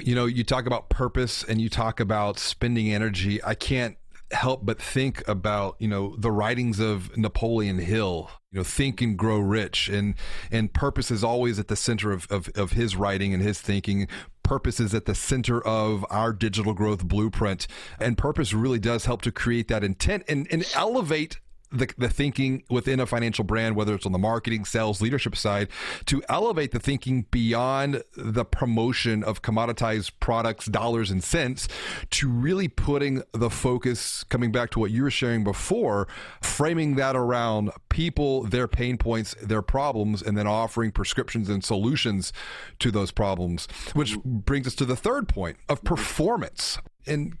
You 0.00 0.14
know, 0.14 0.26
you 0.26 0.44
talk 0.44 0.66
about 0.66 0.88
purpose 0.88 1.42
and 1.44 1.60
you 1.60 1.68
talk 1.68 1.98
about 2.00 2.38
spending 2.38 2.92
energy. 2.92 3.42
I 3.42 3.54
can't 3.54 3.96
help 4.30 4.64
but 4.64 4.80
think 4.80 5.26
about 5.28 5.76
you 5.78 5.88
know 5.88 6.14
the 6.16 6.30
writings 6.30 6.80
of 6.80 7.16
Napoleon 7.16 7.78
Hill 7.78 8.30
you 8.54 8.60
know 8.60 8.64
think 8.64 9.02
and 9.02 9.18
grow 9.18 9.38
rich. 9.38 9.88
And 9.88 10.14
and 10.50 10.72
purpose 10.72 11.10
is 11.10 11.24
always 11.24 11.58
at 11.58 11.68
the 11.68 11.76
center 11.76 12.12
of, 12.12 12.26
of, 12.30 12.48
of 12.54 12.72
his 12.72 12.96
writing 12.96 13.34
and 13.34 13.42
his 13.42 13.60
thinking. 13.60 14.06
Purpose 14.44 14.78
is 14.78 14.94
at 14.94 15.06
the 15.06 15.14
center 15.14 15.60
of 15.66 16.06
our 16.10 16.32
digital 16.32 16.72
growth 16.72 17.04
blueprint. 17.04 17.66
And 17.98 18.16
purpose 18.16 18.52
really 18.52 18.78
does 18.78 19.06
help 19.06 19.22
to 19.22 19.32
create 19.32 19.68
that 19.68 19.82
intent 19.82 20.24
and, 20.28 20.46
and 20.50 20.64
elevate 20.74 21.40
the, 21.74 21.92
the 21.98 22.08
thinking 22.08 22.62
within 22.70 23.00
a 23.00 23.06
financial 23.06 23.44
brand, 23.44 23.76
whether 23.76 23.94
it's 23.94 24.06
on 24.06 24.12
the 24.12 24.18
marketing, 24.18 24.64
sales, 24.64 25.02
leadership 25.02 25.36
side, 25.36 25.68
to 26.06 26.22
elevate 26.28 26.70
the 26.70 26.78
thinking 26.78 27.26
beyond 27.30 28.02
the 28.16 28.44
promotion 28.44 29.24
of 29.24 29.42
commoditized 29.42 30.12
products, 30.20 30.66
dollars, 30.66 31.10
and 31.10 31.22
cents, 31.22 31.68
to 32.10 32.28
really 32.28 32.68
putting 32.68 33.22
the 33.32 33.50
focus, 33.50 34.24
coming 34.24 34.52
back 34.52 34.70
to 34.70 34.78
what 34.78 34.90
you 34.90 35.02
were 35.02 35.10
sharing 35.10 35.44
before, 35.44 36.06
framing 36.40 36.94
that 36.94 37.16
around 37.16 37.70
people, 37.88 38.44
their 38.44 38.68
pain 38.68 38.96
points, 38.96 39.34
their 39.42 39.62
problems, 39.62 40.22
and 40.22 40.38
then 40.38 40.46
offering 40.46 40.92
prescriptions 40.92 41.48
and 41.48 41.64
solutions 41.64 42.32
to 42.78 42.90
those 42.90 43.10
problems, 43.10 43.66
which 43.94 44.18
brings 44.22 44.66
us 44.66 44.74
to 44.74 44.84
the 44.84 44.96
third 44.96 45.28
point 45.28 45.56
of 45.68 45.78
mm-hmm. 45.78 45.94
performance. 45.94 46.78
And 47.06 47.36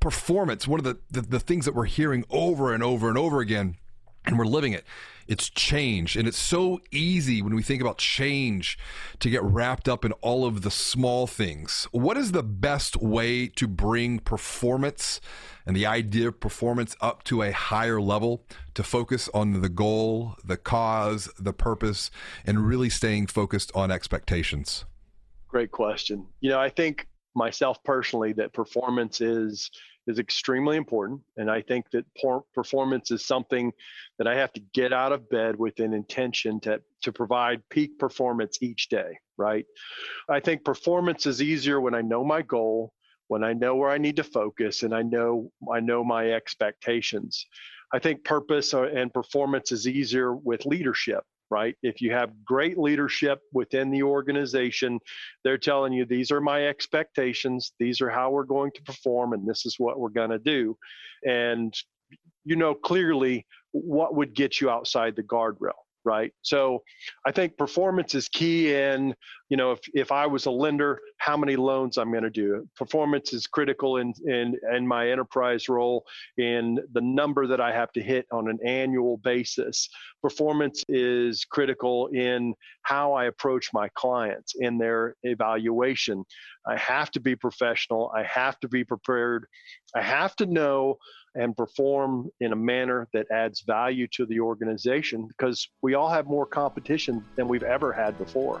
performance, 0.00 0.66
one 0.66 0.80
of 0.80 0.84
the, 0.84 0.98
the, 1.10 1.20
the 1.20 1.40
things 1.40 1.64
that 1.64 1.74
we're 1.74 1.86
hearing 1.86 2.24
over 2.30 2.72
and 2.72 2.82
over 2.82 3.08
and 3.08 3.18
over 3.18 3.40
again, 3.40 3.76
and 4.24 4.38
we're 4.38 4.44
living 4.44 4.72
it. 4.72 4.84
It's 5.26 5.50
change. 5.50 6.16
And 6.16 6.26
it's 6.26 6.38
so 6.38 6.80
easy 6.90 7.42
when 7.42 7.54
we 7.54 7.62
think 7.62 7.82
about 7.82 7.98
change 7.98 8.78
to 9.20 9.28
get 9.28 9.42
wrapped 9.42 9.88
up 9.88 10.04
in 10.04 10.12
all 10.12 10.46
of 10.46 10.62
the 10.62 10.70
small 10.70 11.26
things. 11.26 11.86
What 11.92 12.16
is 12.16 12.32
the 12.32 12.42
best 12.42 12.96
way 12.96 13.46
to 13.48 13.68
bring 13.68 14.20
performance 14.20 15.20
and 15.66 15.76
the 15.76 15.84
idea 15.84 16.28
of 16.28 16.40
performance 16.40 16.96
up 17.02 17.24
to 17.24 17.42
a 17.42 17.52
higher 17.52 18.00
level 18.00 18.42
to 18.72 18.82
focus 18.82 19.28
on 19.34 19.60
the 19.60 19.68
goal, 19.68 20.36
the 20.42 20.56
cause, 20.56 21.28
the 21.38 21.52
purpose, 21.52 22.10
and 22.46 22.66
really 22.66 22.88
staying 22.88 23.26
focused 23.26 23.70
on 23.74 23.90
expectations? 23.90 24.86
Great 25.46 25.72
question. 25.72 26.26
You 26.40 26.50
know, 26.50 26.60
I 26.60 26.70
think 26.70 27.06
myself 27.38 27.82
personally 27.84 28.32
that 28.34 28.52
performance 28.52 29.20
is 29.20 29.70
is 30.06 30.18
extremely 30.18 30.76
important. 30.76 31.20
And 31.36 31.50
i 31.50 31.62
think 31.62 31.90
that 31.92 32.04
performance 32.54 33.10
is 33.10 33.24
something 33.24 33.72
that 34.18 34.26
i 34.26 34.34
have 34.34 34.52
to 34.54 34.60
get 34.74 34.92
out 34.92 35.12
of 35.12 35.28
bed 35.30 35.56
with 35.56 35.80
an 35.80 35.94
intention 35.94 36.60
to 36.60 36.80
to 37.02 37.12
provide 37.12 37.62
peak 37.70 37.98
performance 37.98 38.58
each 38.60 38.88
day 38.88 39.18
right? 39.38 39.64
I 40.28 40.40
think 40.40 40.64
performance 40.64 41.24
is 41.24 41.40
easier 41.40 41.80
when 41.80 41.94
i 41.94 42.02
know 42.02 42.24
my 42.24 42.42
goal 42.42 42.92
when 43.28 43.44
i 43.44 43.52
know 43.52 43.76
where 43.76 43.90
i 43.90 43.98
need 43.98 44.16
to 44.16 44.24
focus 44.24 44.82
and 44.82 44.92
i 44.94 45.02
know 45.02 45.50
i 45.72 45.80
know 45.80 46.04
my 46.04 46.32
expectations. 46.32 47.46
I 47.90 47.98
think 47.98 48.24
purpose 48.24 48.74
uh, 48.74 48.82
and 48.82 49.14
performance 49.14 49.72
is 49.72 49.88
easier 49.88 50.34
with 50.34 50.66
leadership 50.66 51.24
right? 51.50 51.76
If 51.82 52.00
you 52.00 52.12
have 52.12 52.44
great 52.44 52.78
leadership 52.78 53.40
within 53.52 53.90
the 53.90 54.02
organization, 54.02 54.98
they're 55.44 55.58
telling 55.58 55.92
you 55.92 56.04
these 56.04 56.30
are 56.30 56.40
my 56.40 56.66
expectations, 56.66 57.72
these 57.78 58.00
are 58.00 58.10
how 58.10 58.30
we're 58.30 58.44
going 58.44 58.72
to 58.72 58.82
perform, 58.82 59.32
and 59.32 59.46
this 59.46 59.66
is 59.66 59.76
what 59.78 59.98
we're 59.98 60.08
going 60.10 60.30
to 60.30 60.38
do. 60.38 60.76
And 61.26 61.74
you 62.44 62.56
know 62.56 62.74
clearly 62.74 63.46
what 63.72 64.14
would 64.14 64.34
get 64.34 64.60
you 64.60 64.70
outside 64.70 65.14
the 65.14 65.22
guardrail 65.22 65.72
right? 66.04 66.32
So 66.40 66.82
I 67.26 67.32
think 67.32 67.58
performance 67.58 68.14
is 68.14 68.28
key 68.28 68.72
in, 68.72 69.14
you 69.48 69.56
know, 69.56 69.72
if, 69.72 69.80
if 69.94 70.12
I 70.12 70.26
was 70.26 70.46
a 70.46 70.50
lender, 70.50 71.00
how 71.16 71.36
many 71.36 71.56
loans 71.56 71.96
I'm 71.96 72.10
going 72.10 72.22
to 72.22 72.30
do. 72.30 72.68
Performance 72.76 73.32
is 73.32 73.46
critical 73.46 73.96
in, 73.96 74.12
in, 74.26 74.56
in 74.74 74.86
my 74.86 75.10
enterprise 75.10 75.68
role 75.68 76.04
in 76.36 76.78
the 76.92 77.00
number 77.00 77.46
that 77.46 77.60
I 77.60 77.72
have 77.72 77.90
to 77.92 78.02
hit 78.02 78.26
on 78.30 78.48
an 78.48 78.58
annual 78.64 79.16
basis. 79.18 79.88
Performance 80.22 80.84
is 80.88 81.44
critical 81.44 82.08
in 82.08 82.54
how 82.82 83.12
I 83.14 83.26
approach 83.26 83.70
my 83.72 83.88
clients 83.94 84.54
in 84.58 84.76
their 84.76 85.16
evaluation. 85.22 86.24
I 86.66 86.76
have 86.76 87.10
to 87.12 87.20
be 87.20 87.34
professional. 87.34 88.12
I 88.14 88.24
have 88.24 88.60
to 88.60 88.68
be 88.68 88.84
prepared. 88.84 89.46
I 89.94 90.02
have 90.02 90.36
to 90.36 90.46
know 90.46 90.98
and 91.34 91.56
perform 91.56 92.28
in 92.40 92.52
a 92.52 92.56
manner 92.56 93.08
that 93.12 93.26
adds 93.30 93.62
value 93.62 94.06
to 94.08 94.26
the 94.26 94.40
organization 94.40 95.26
because 95.28 95.68
we 95.82 95.94
all 95.94 96.08
have 96.10 96.26
more 96.26 96.46
competition 96.46 97.24
than 97.36 97.48
we've 97.48 97.62
ever 97.62 97.92
had 97.92 98.18
before. 98.18 98.60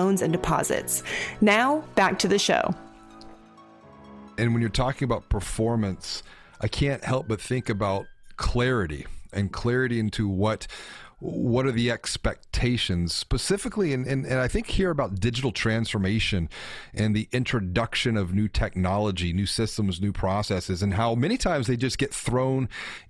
loans 0.01 0.21
and 0.21 0.33
deposits. 0.33 1.03
Now, 1.41 1.83
back 1.95 2.17
to 2.19 2.27
the 2.27 2.39
show. 2.39 2.73
And 4.37 4.53
when 4.53 4.61
you're 4.61 4.69
talking 4.69 5.05
about 5.05 5.29
performance, 5.29 6.23
I 6.61 6.67
can't 6.67 7.03
help 7.03 7.27
but 7.27 7.39
think 7.39 7.69
about 7.69 8.07
clarity 8.37 9.05
and 9.33 9.51
clarity 9.51 9.99
into 9.99 10.27
what 10.27 10.67
what 11.19 11.67
are 11.67 11.71
the 11.71 11.91
expectations 11.91 13.13
specifically 13.13 13.93
and, 13.93 14.07
and, 14.07 14.25
and 14.25 14.39
i 14.39 14.47
think 14.47 14.65
here 14.65 14.89
about 14.89 15.19
digital 15.19 15.51
transformation 15.51 16.49
and 16.95 17.15
the 17.15 17.29
introduction 17.31 18.17
of 18.17 18.33
new 18.33 18.47
technology 18.47 19.31
new 19.31 19.45
systems 19.45 20.01
new 20.01 20.11
processes 20.11 20.81
and 20.81 20.95
how 20.95 21.13
many 21.13 21.37
times 21.37 21.67
they 21.67 21.77
just 21.77 21.99
get 21.99 22.11
thrown 22.11 22.67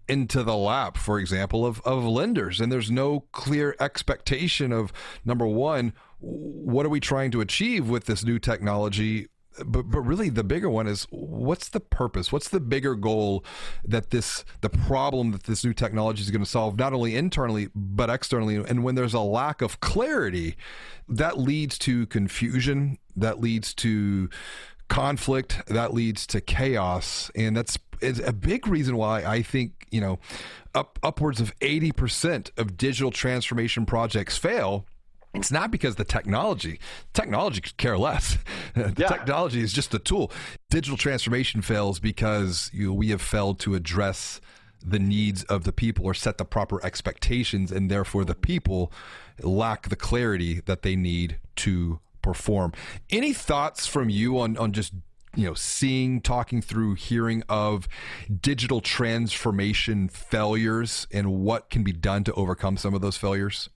into 0.10 0.44
the 0.44 0.58
lap 0.58 0.98
for 0.98 1.20
example 1.20 1.66
of, 1.66 1.80
of 1.86 2.04
lenders 2.04 2.60
and 2.60 2.70
there's 2.70 2.92
no 2.92 3.22
clear 3.32 3.78
expectation 3.80 4.74
of 4.74 4.92
number 5.24 5.48
one 5.48 5.94
what 6.22 6.86
are 6.86 6.90
we 6.90 7.00
trying 7.00 7.32
to 7.32 7.42
achieve 7.42 7.90
with 7.90 8.06
this 8.06 8.24
new 8.24 8.40
technology? 8.40 9.28
But 9.66 9.84
but 9.92 10.02
really 10.02 10.30
the 10.30 10.46
bigger 10.46 10.70
one 10.70 10.88
is 10.88 11.06
what's 11.10 11.70
the 11.70 11.82
purpose? 11.82 12.32
What's 12.32 12.48
the 12.50 12.62
bigger 12.62 12.96
goal 12.96 13.44
that 13.84 14.12
this 14.12 14.46
the 14.62 14.70
problem 14.70 15.32
that 15.32 15.44
this 15.44 15.66
new 15.66 15.74
technology 15.74 16.22
is 16.22 16.32
going 16.32 16.44
to 16.44 16.50
solve 16.50 16.78
not 16.78 16.94
only 16.94 17.16
internally 17.16 17.70
but 17.76 18.10
externally? 18.10 18.56
And 18.56 18.84
when 18.84 18.96
there's 18.96 19.14
a 19.14 19.20
lack 19.20 19.62
of 19.62 19.82
clarity 19.82 20.56
that 21.10 21.38
leads 21.38 21.78
to 21.80 22.06
confusion 22.08 22.98
that 23.18 23.42
leads 23.42 23.74
to 23.76 24.30
conflict 24.88 25.66
that 25.68 25.94
leads 25.94 26.28
to 26.28 26.42
chaos. 26.42 27.32
And 27.36 27.56
that's 27.56 27.78
a 28.02 28.34
big 28.34 28.68
reason 28.68 28.98
why 28.98 29.24
I 29.24 29.42
think 29.42 29.86
you 29.90 30.02
know 30.02 30.20
up 30.76 31.00
upwards 31.04 31.40
of 31.40 31.58
80% 31.60 32.52
of 32.58 32.78
digital 32.78 33.12
transformation 33.12 33.86
projects 33.86 34.38
fail 34.38 34.86
it's 35.34 35.52
not 35.52 35.72
because 35.72 35.96
the 35.96 36.04
technology 36.04 36.80
technology 37.14 37.62
could 37.62 37.78
care 37.78 37.98
less. 37.98 38.38
The 38.74 38.94
yeah. 38.98 39.08
technology 39.08 39.62
is 39.62 39.74
just 39.74 39.94
a 39.94 40.00
tool. 40.00 40.32
Digital 40.70 40.98
transformation 40.98 41.62
fails 41.62 42.00
because 42.00 42.70
you 42.74 42.88
know, 42.88 42.94
we 42.94 43.10
have 43.10 43.22
failed 43.22 43.60
to 43.62 43.76
address 43.76 44.40
the 44.82 44.98
needs 44.98 45.44
of 45.44 45.66
the 45.66 45.74
people 45.74 46.06
or 46.06 46.14
set 46.14 46.38
the 46.38 46.46
proper 46.46 46.84
expectations 46.86 47.70
and 47.70 47.92
therefore 47.92 48.24
the 48.24 48.34
people 48.34 48.92
lack 49.42 49.90
the 49.90 49.98
clarity 49.98 50.62
that 50.62 50.84
they 50.84 50.96
need 50.96 51.38
to 51.58 52.00
perform. 52.22 52.72
Any 53.10 53.34
thoughts 53.34 53.88
from 53.88 54.10
you 54.10 54.40
on 54.40 54.58
on 54.58 54.72
just 54.72 54.94
you 55.36 55.46
know 55.48 55.54
seeing 55.54 56.22
talking 56.22 56.62
through 56.62 56.96
hearing 56.96 57.44
of 57.50 57.88
digital 58.42 58.80
transformation 58.80 60.08
failures 60.08 61.08
and 61.12 61.42
what 61.42 61.70
can 61.70 61.84
be 61.84 61.92
done 61.92 62.24
to 62.24 62.34
overcome 62.34 62.78
some 62.78 62.94
of 62.94 63.02
those 63.02 63.18
failures 63.18 63.70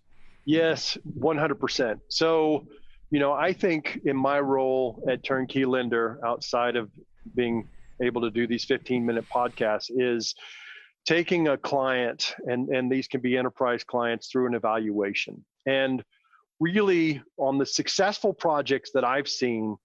Yes, 0.45 0.97
100%. 1.19 1.99
So, 2.09 2.67
you 3.09 3.19
know, 3.19 3.33
I 3.33 3.51
think 3.51 3.99
in 4.05 4.15
my 4.15 4.39
role 4.39 5.03
at 5.09 5.23
Turnkey 5.23 5.65
Lender, 5.65 6.19
outside 6.25 6.75
of 6.75 6.91
being 7.35 7.67
able 8.01 8.21
to 8.21 8.29
do 8.29 8.45
these 8.45 8.65
15 8.65 9.05
minute 9.05 9.25
podcasts, 9.33 9.89
is 9.89 10.35
taking 11.05 11.47
a 11.47 11.57
client, 11.57 12.35
and, 12.45 12.69
and 12.69 12.91
these 12.91 13.07
can 13.07 13.21
be 13.21 13.37
enterprise 13.37 13.83
clients, 13.83 14.27
through 14.27 14.47
an 14.47 14.53
evaluation. 14.53 15.43
And 15.65 16.03
really, 16.59 17.21
on 17.37 17.57
the 17.57 17.65
successful 17.65 18.33
projects 18.33 18.91
that 18.93 19.03
I've 19.03 19.27
seen 19.27 19.75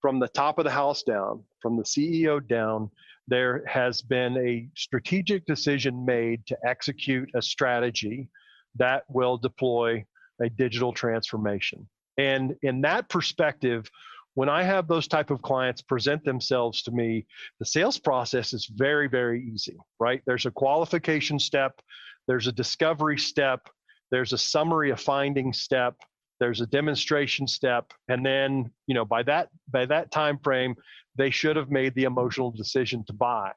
from 0.00 0.18
the 0.18 0.28
top 0.28 0.58
of 0.58 0.64
the 0.64 0.70
house 0.70 1.02
down, 1.02 1.42
from 1.60 1.76
the 1.76 1.82
CEO 1.82 2.46
down, 2.46 2.90
there 3.28 3.64
has 3.66 4.02
been 4.02 4.36
a 4.38 4.68
strategic 4.76 5.44
decision 5.46 6.04
made 6.04 6.46
to 6.46 6.56
execute 6.64 7.28
a 7.34 7.42
strategy 7.42 8.28
that 8.76 9.04
will 9.08 9.36
deploy 9.36 10.04
a 10.40 10.48
digital 10.48 10.92
transformation. 10.92 11.88
And 12.18 12.56
in 12.62 12.80
that 12.82 13.08
perspective, 13.08 13.88
when 14.34 14.48
I 14.50 14.62
have 14.62 14.86
those 14.86 15.08
type 15.08 15.30
of 15.30 15.40
clients 15.40 15.80
present 15.80 16.22
themselves 16.24 16.82
to 16.82 16.90
me, 16.90 17.26
the 17.58 17.64
sales 17.64 17.98
process 17.98 18.52
is 18.52 18.66
very, 18.66 19.08
very 19.08 19.42
easy, 19.42 19.76
right? 19.98 20.20
There's 20.26 20.44
a 20.44 20.50
qualification 20.50 21.38
step, 21.38 21.80
there's 22.28 22.46
a 22.46 22.52
discovery 22.52 23.18
step, 23.18 23.68
there's 24.10 24.34
a 24.34 24.38
summary 24.38 24.90
of 24.90 25.00
finding 25.00 25.54
step, 25.54 25.94
there's 26.38 26.60
a 26.60 26.66
demonstration 26.66 27.46
step, 27.46 27.92
and 28.08 28.24
then, 28.24 28.70
you 28.86 28.94
know, 28.94 29.06
by 29.06 29.22
that 29.22 29.48
by 29.70 29.86
that 29.86 30.10
time 30.10 30.38
frame, 30.44 30.74
they 31.16 31.30
should 31.30 31.56
have 31.56 31.70
made 31.70 31.94
the 31.94 32.04
emotional 32.04 32.50
decision 32.50 33.04
to 33.06 33.14
buy. 33.14 33.52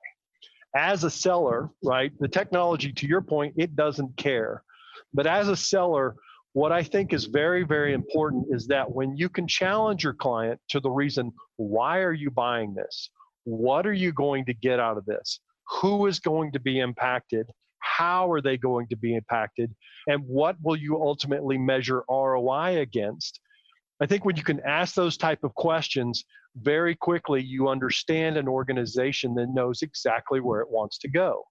As 0.75 1.03
a 1.03 1.09
seller, 1.09 1.69
right, 1.83 2.13
the 2.19 2.27
technology 2.27 2.93
to 2.93 3.05
your 3.07 3.21
point, 3.21 3.53
it 3.57 3.75
doesn't 3.75 4.15
care. 4.15 4.63
But 5.13 5.27
as 5.27 5.49
a 5.49 5.57
seller, 5.57 6.15
what 6.53 6.71
I 6.71 6.83
think 6.83 7.13
is 7.13 7.25
very, 7.25 7.63
very 7.63 7.93
important 7.93 8.47
is 8.49 8.67
that 8.67 8.91
when 8.91 9.15
you 9.15 9.29
can 9.29 9.47
challenge 9.47 10.03
your 10.03 10.13
client 10.13 10.59
to 10.69 10.79
the 10.79 10.89
reason, 10.89 11.31
why 11.57 11.99
are 11.99 12.13
you 12.13 12.31
buying 12.31 12.73
this? 12.73 13.09
What 13.43 13.85
are 13.85 13.93
you 13.93 14.11
going 14.11 14.45
to 14.45 14.53
get 14.53 14.79
out 14.79 14.97
of 14.97 15.05
this? 15.05 15.39
Who 15.81 16.07
is 16.07 16.19
going 16.19 16.51
to 16.53 16.59
be 16.59 16.79
impacted? 16.79 17.47
How 17.79 18.31
are 18.31 18.41
they 18.41 18.57
going 18.57 18.87
to 18.87 18.97
be 18.97 19.15
impacted? 19.15 19.73
And 20.07 20.23
what 20.25 20.55
will 20.63 20.75
you 20.75 20.95
ultimately 21.01 21.57
measure 21.57 22.03
ROI 22.09 22.79
against? 22.79 23.39
I 24.01 24.05
think 24.05 24.25
when 24.25 24.35
you 24.35 24.43
can 24.43 24.61
ask 24.61 24.95
those 24.95 25.17
type 25.17 25.43
of 25.43 25.53
questions, 25.53 26.23
very 26.55 26.95
quickly 26.95 27.43
you 27.43 27.67
understand 27.67 28.37
an 28.37 28.47
organization 28.47 29.35
that 29.35 29.49
knows 29.49 29.81
exactly 29.83 30.39
where 30.39 30.61
it 30.61 30.69
wants 30.69 30.97
to 30.99 31.09
go 31.09 31.43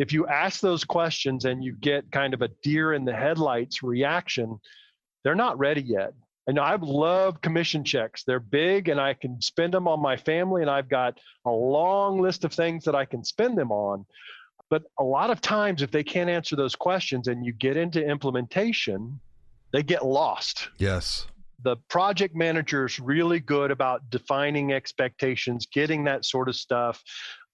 if 0.00 0.14
you 0.14 0.26
ask 0.26 0.60
those 0.60 0.82
questions 0.82 1.44
and 1.44 1.62
you 1.62 1.74
get 1.74 2.10
kind 2.10 2.32
of 2.32 2.40
a 2.40 2.48
deer 2.62 2.94
in 2.94 3.04
the 3.04 3.12
headlights 3.12 3.82
reaction, 3.82 4.58
they're 5.22 5.34
not 5.34 5.58
ready 5.58 5.82
yet. 5.82 6.14
And 6.46 6.58
I 6.58 6.76
love 6.80 7.42
commission 7.42 7.84
checks. 7.84 8.24
They're 8.24 8.40
big 8.40 8.88
and 8.88 8.98
I 8.98 9.12
can 9.12 9.42
spend 9.42 9.74
them 9.74 9.86
on 9.86 10.00
my 10.00 10.16
family, 10.16 10.62
and 10.62 10.70
I've 10.70 10.88
got 10.88 11.20
a 11.44 11.50
long 11.50 12.18
list 12.18 12.46
of 12.46 12.52
things 12.54 12.82
that 12.84 12.94
I 12.94 13.04
can 13.04 13.22
spend 13.22 13.58
them 13.58 13.70
on. 13.70 14.06
But 14.70 14.84
a 14.98 15.04
lot 15.04 15.28
of 15.28 15.42
times, 15.42 15.82
if 15.82 15.90
they 15.90 16.02
can't 16.02 16.30
answer 16.30 16.56
those 16.56 16.74
questions 16.74 17.28
and 17.28 17.44
you 17.44 17.52
get 17.52 17.76
into 17.76 18.02
implementation, 18.02 19.20
they 19.74 19.82
get 19.82 20.06
lost. 20.06 20.70
Yes. 20.78 21.26
The 21.62 21.76
project 21.90 22.34
manager 22.34 22.86
is 22.86 22.98
really 22.98 23.38
good 23.38 23.70
about 23.70 24.08
defining 24.08 24.72
expectations, 24.72 25.66
getting 25.70 26.04
that 26.04 26.24
sort 26.24 26.48
of 26.48 26.56
stuff, 26.56 27.02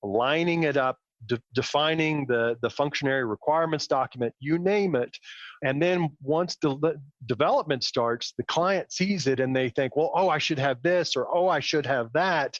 lining 0.04 0.62
it 0.62 0.76
up 0.76 1.00
de- 1.26 1.40
defining 1.54 2.26
the, 2.26 2.56
the 2.62 2.70
functionary 2.70 3.24
requirements 3.24 3.86
document, 3.86 4.34
you 4.40 4.58
name 4.58 4.94
it. 4.94 5.16
And 5.64 5.80
then 5.80 6.10
once 6.22 6.56
the 6.60 7.00
development 7.26 7.84
starts, 7.84 8.34
the 8.36 8.44
client 8.44 8.92
sees 8.92 9.26
it 9.26 9.40
and 9.40 9.56
they 9.56 9.70
think, 9.70 9.96
well, 9.96 10.12
oh, 10.14 10.28
I 10.28 10.38
should 10.38 10.58
have 10.58 10.82
this 10.82 11.16
or 11.16 11.26
oh, 11.34 11.48
I 11.48 11.60
should 11.60 11.86
have 11.86 12.12
that. 12.12 12.58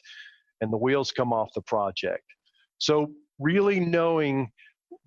And 0.61 0.73
the 0.73 0.77
wheels 0.77 1.11
come 1.11 1.31
off 1.31 1.49
the 1.53 1.61
project. 1.61 2.23
So, 2.79 3.11
really 3.39 3.79
knowing 3.79 4.51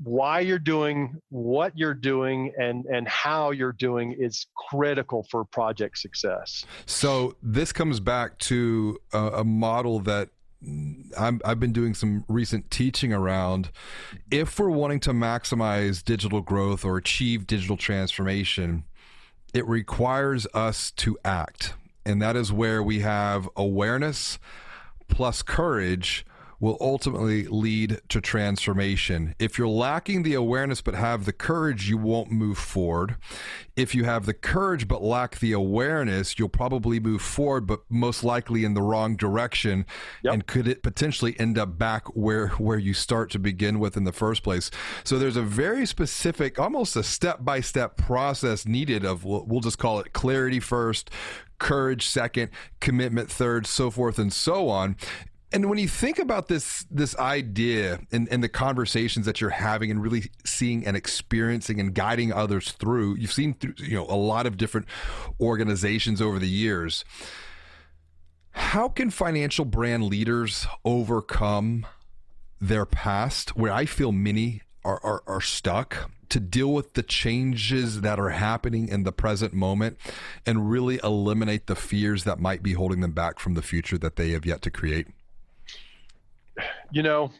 why 0.02 0.40
you're 0.40 0.58
doing 0.58 1.20
what 1.28 1.76
you're 1.76 1.94
doing 1.94 2.52
and 2.58 2.86
and 2.86 3.06
how 3.06 3.50
you're 3.50 3.72
doing 3.72 4.12
is 4.18 4.46
critical 4.70 5.26
for 5.30 5.44
project 5.44 5.98
success 5.98 6.64
so 6.86 7.36
this 7.42 7.70
comes 7.72 8.00
back 8.00 8.38
to 8.38 8.98
a, 9.12 9.18
a 9.18 9.44
model 9.44 9.98
that 10.00 10.30
i 11.18 11.33
have 11.44 11.59
been 11.59 11.73
doing 11.73 11.94
some 11.94 12.25
recent 12.29 12.70
teaching 12.70 13.12
around 13.12 13.70
if 14.31 14.59
we're 14.59 14.68
wanting 14.68 15.01
to 15.01 15.12
maximize 15.12 16.05
digital 16.05 16.42
growth 16.42 16.85
or 16.85 16.99
achieve 16.99 17.46
digital 17.46 17.77
transformation, 17.77 18.85
it 19.55 19.66
requires 19.66 20.46
us 20.53 20.90
to 20.92 21.18
act. 21.25 21.75
and 22.05 22.20
that 22.20 22.37
is 22.37 22.53
where 22.53 22.83
we 22.83 23.01
have 23.01 23.49
awareness 23.57 24.38
plus 25.09 25.42
courage 25.42 26.25
will 26.61 26.77
ultimately 26.79 27.46
lead 27.46 28.01
to 28.11 28.20
transformation. 28.20 29.35
If 29.38 29.59
you're 29.59 29.66
lacking 29.66 30.23
the 30.23 30.35
awareness 30.35 30.83
but 30.83 30.94
have 30.94 31.25
the 31.25 31.33
courage, 31.33 31.88
you 31.88 31.96
won't 31.96 32.31
move 32.31 32.59
forward. 32.59 33.16
If 33.77 33.94
you 33.94 34.05
have 34.05 34.27
the 34.27 34.35
courage 34.35 34.87
but 34.87 35.03
lack 35.03 35.38
the 35.38 35.53
awareness, 35.53 36.38
you'll 36.38 36.51
probably 36.51 37.01
move 37.01 37.23
forward, 37.23 37.66
but 37.66 37.81
most 37.88 38.23
likely 38.23 38.64
in 38.64 38.75
the 38.75 38.83
wrong 38.83 39.16
direction. 39.16 39.87
Yep. 40.23 40.35
And 40.35 40.46
could 40.46 40.68
it 40.68 40.83
potentially 40.83 41.35
end 41.40 41.57
up 41.57 41.79
back 41.79 42.07
where 42.14 42.49
where 42.49 42.79
you 42.79 42.92
start 42.92 43.31
to 43.31 43.38
begin 43.38 43.79
with 43.79 43.96
in 43.96 44.05
the 44.05 44.12
first 44.12 44.42
place? 44.42 44.70
So 45.03 45.18
there's 45.18 45.37
a 45.37 45.42
very 45.42 45.87
specific, 45.87 46.59
almost 46.59 46.94
a 46.94 47.03
step 47.03 47.42
by 47.42 47.62
step 47.62 47.96
process 47.96 48.66
needed 48.66 49.05
of 49.05 49.25
we'll 49.25 49.61
just 49.61 49.79
call 49.79 49.99
it 50.01 50.12
clarity 50.12 50.61
first, 50.61 51.11
courage 51.59 52.07
second, 52.09 52.51
commitment 52.81 53.31
third, 53.31 53.66
so 53.66 53.90
forth 53.90 54.18
and 54.18 54.33
so 54.33 54.68
on. 54.68 54.96
And 55.52 55.68
when 55.68 55.78
you 55.78 55.88
think 55.88 56.18
about 56.20 56.46
this 56.46 56.86
this 56.90 57.16
idea 57.16 58.00
and, 58.12 58.28
and 58.30 58.42
the 58.42 58.48
conversations 58.48 59.26
that 59.26 59.40
you're 59.40 59.50
having 59.50 59.90
and 59.90 60.00
really 60.00 60.30
seeing 60.44 60.86
and 60.86 60.96
experiencing 60.96 61.80
and 61.80 61.92
guiding 61.92 62.32
others 62.32 62.70
through, 62.72 63.16
you've 63.16 63.32
seen 63.32 63.54
through, 63.54 63.74
you 63.78 63.96
know 63.96 64.06
a 64.06 64.14
lot 64.14 64.46
of 64.46 64.56
different 64.56 64.86
organizations 65.40 66.22
over 66.22 66.38
the 66.38 66.48
years. 66.48 67.04
How 68.52 68.88
can 68.88 69.10
financial 69.10 69.64
brand 69.64 70.04
leaders 70.04 70.66
overcome 70.84 71.86
their 72.60 72.84
past, 72.84 73.56
where 73.56 73.72
I 73.72 73.86
feel 73.86 74.12
many 74.12 74.62
are, 74.84 75.00
are, 75.02 75.22
are 75.26 75.40
stuck, 75.40 76.10
to 76.28 76.40
deal 76.40 76.72
with 76.72 76.94
the 76.94 77.02
changes 77.02 78.02
that 78.02 78.20
are 78.20 78.30
happening 78.30 78.88
in 78.88 79.02
the 79.02 79.12
present 79.12 79.52
moment 79.52 79.98
and 80.46 80.70
really 80.70 81.00
eliminate 81.02 81.66
the 81.66 81.74
fears 81.74 82.24
that 82.24 82.38
might 82.38 82.62
be 82.62 82.74
holding 82.74 83.00
them 83.00 83.12
back 83.12 83.38
from 83.40 83.54
the 83.54 83.62
future 83.62 83.98
that 83.98 84.16
they 84.16 84.30
have 84.30 84.46
yet 84.46 84.62
to 84.62 84.70
create? 84.70 85.08
You 86.92 87.02
know, 87.02 87.30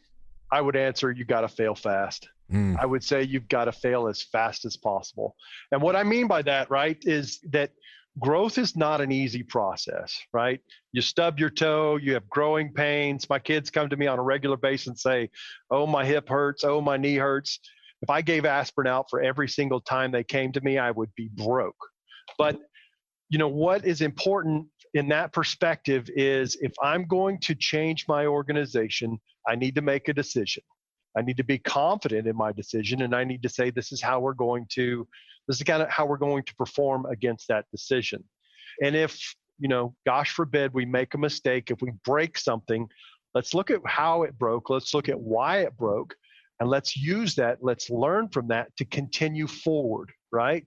I 0.53 0.61
would 0.61 0.77
answer 0.77 1.11
you 1.11 1.25
got 1.25 1.43
to 1.43 1.49
fail 1.49 1.75
fast. 1.75 2.29
Mm. 2.53 2.77
I 2.81 2.87
would 2.87 3.05
say 3.05 3.23
you've 3.23 3.49
got 3.49 3.67
to 3.67 3.73
fail 3.73 4.09
as 4.09 4.23
fast 4.23 4.65
as 4.65 4.77
possible. 4.77 5.37
And 5.71 5.81
what 5.81 5.95
I 5.95 6.03
mean 6.03 6.27
by 6.27 6.43
that, 6.43 6.71
right, 6.71 6.99
is 7.03 7.39
that 7.51 7.71
growth 8.19 8.59
is 8.59 8.77
not 8.77 9.01
an 9.01 9.13
easy 9.13 9.43
process, 9.43 10.19
right? 10.33 10.61
You 10.93 11.01
stub 11.01 11.39
your 11.39 11.51
toe, 11.51 11.97
you 11.97 12.15
have 12.15 12.29
growing 12.29 12.73
pains. 12.73 13.29
My 13.31 13.39
kids 13.39 13.71
come 13.71 13.89
to 13.89 13.97
me 13.97 14.09
on 14.09 14.19
a 14.19 14.23
regular 14.23 14.57
basis 14.57 14.89
and 14.89 14.99
say, 14.99 15.31
Oh, 15.71 15.87
my 15.87 16.05
hip 16.05 16.29
hurts. 16.29 16.65
Oh, 16.65 16.81
my 16.81 16.97
knee 16.97 17.17
hurts. 17.17 17.61
If 18.03 18.11
I 18.11 18.23
gave 18.23 18.45
aspirin 18.45 18.89
out 18.89 19.07
for 19.11 19.21
every 19.21 19.49
single 19.49 19.81
time 19.81 20.11
they 20.11 20.25
came 20.25 20.53
to 20.53 20.61
me, 20.63 20.79
I 20.79 20.91
would 20.91 21.15
be 21.15 21.29
broke. 21.33 21.77
But 22.39 22.59
you 23.31 23.39
know 23.39 23.49
what 23.49 23.87
is 23.87 24.01
important 24.01 24.67
in 24.95 25.09
that 25.09 25.33
perspective 25.33 26.11
is 26.15 26.57
if 26.61 26.73
I'm 26.83 27.07
going 27.07 27.39
to 27.41 27.55
change 27.55 28.07
my 28.09 28.27
organization, 28.27 29.19
I 29.49 29.55
need 29.55 29.77
to 29.77 29.83
make 29.83 30.09
a 30.09 30.13
decision. 30.13 30.65
I 31.17 31.23
need 31.23 31.37
to 31.39 31.45
be 31.45 31.59
confident 31.59 32.27
in 32.27 32.37
my 32.37 32.53
decision 32.53 33.03
and 33.03 33.15
I 33.15 33.25
need 33.25 33.43
to 33.43 33.49
say 33.49 33.71
this 33.71 33.93
is 33.93 34.03
how 34.03 34.21
we're 34.21 34.35
going 34.35 34.67
to 34.75 35.07
this 35.49 35.57
is 35.57 35.63
kind 35.65 35.83
of 35.83 35.89
how 35.89 36.07
we're 36.07 36.17
going 36.17 36.45
to 36.45 36.55
perform 36.55 37.07
against 37.07 37.49
that 37.49 37.65
decision. 37.73 38.23
And 38.83 38.95
if, 38.95 39.35
you 39.59 39.69
know, 39.69 39.95
gosh 40.07 40.33
forbid 40.33 40.73
we 40.73 40.85
make 40.85 41.15
a 41.15 41.19
mistake, 41.19 41.71
if 41.71 41.83
we 41.83 41.91
break 42.05 42.39
something, 42.39 42.89
let's 43.35 43.53
look 43.55 43.71
at 43.71 43.81
how 43.85 44.23
it 44.23 44.39
broke, 44.39 44.71
let's 44.71 44.95
look 44.95 45.09
at 45.09 45.19
why 45.19 45.59
it 45.59 45.77
broke, 45.77 46.15
and 46.61 46.69
let's 46.69 46.97
use 46.97 47.35
that, 47.37 47.59
let's 47.63 47.91
learn 47.91 48.29
from 48.29 48.49
that 48.49 48.77
to 48.77 48.85
continue 48.85 49.47
forward, 49.47 50.13
right? 50.31 50.65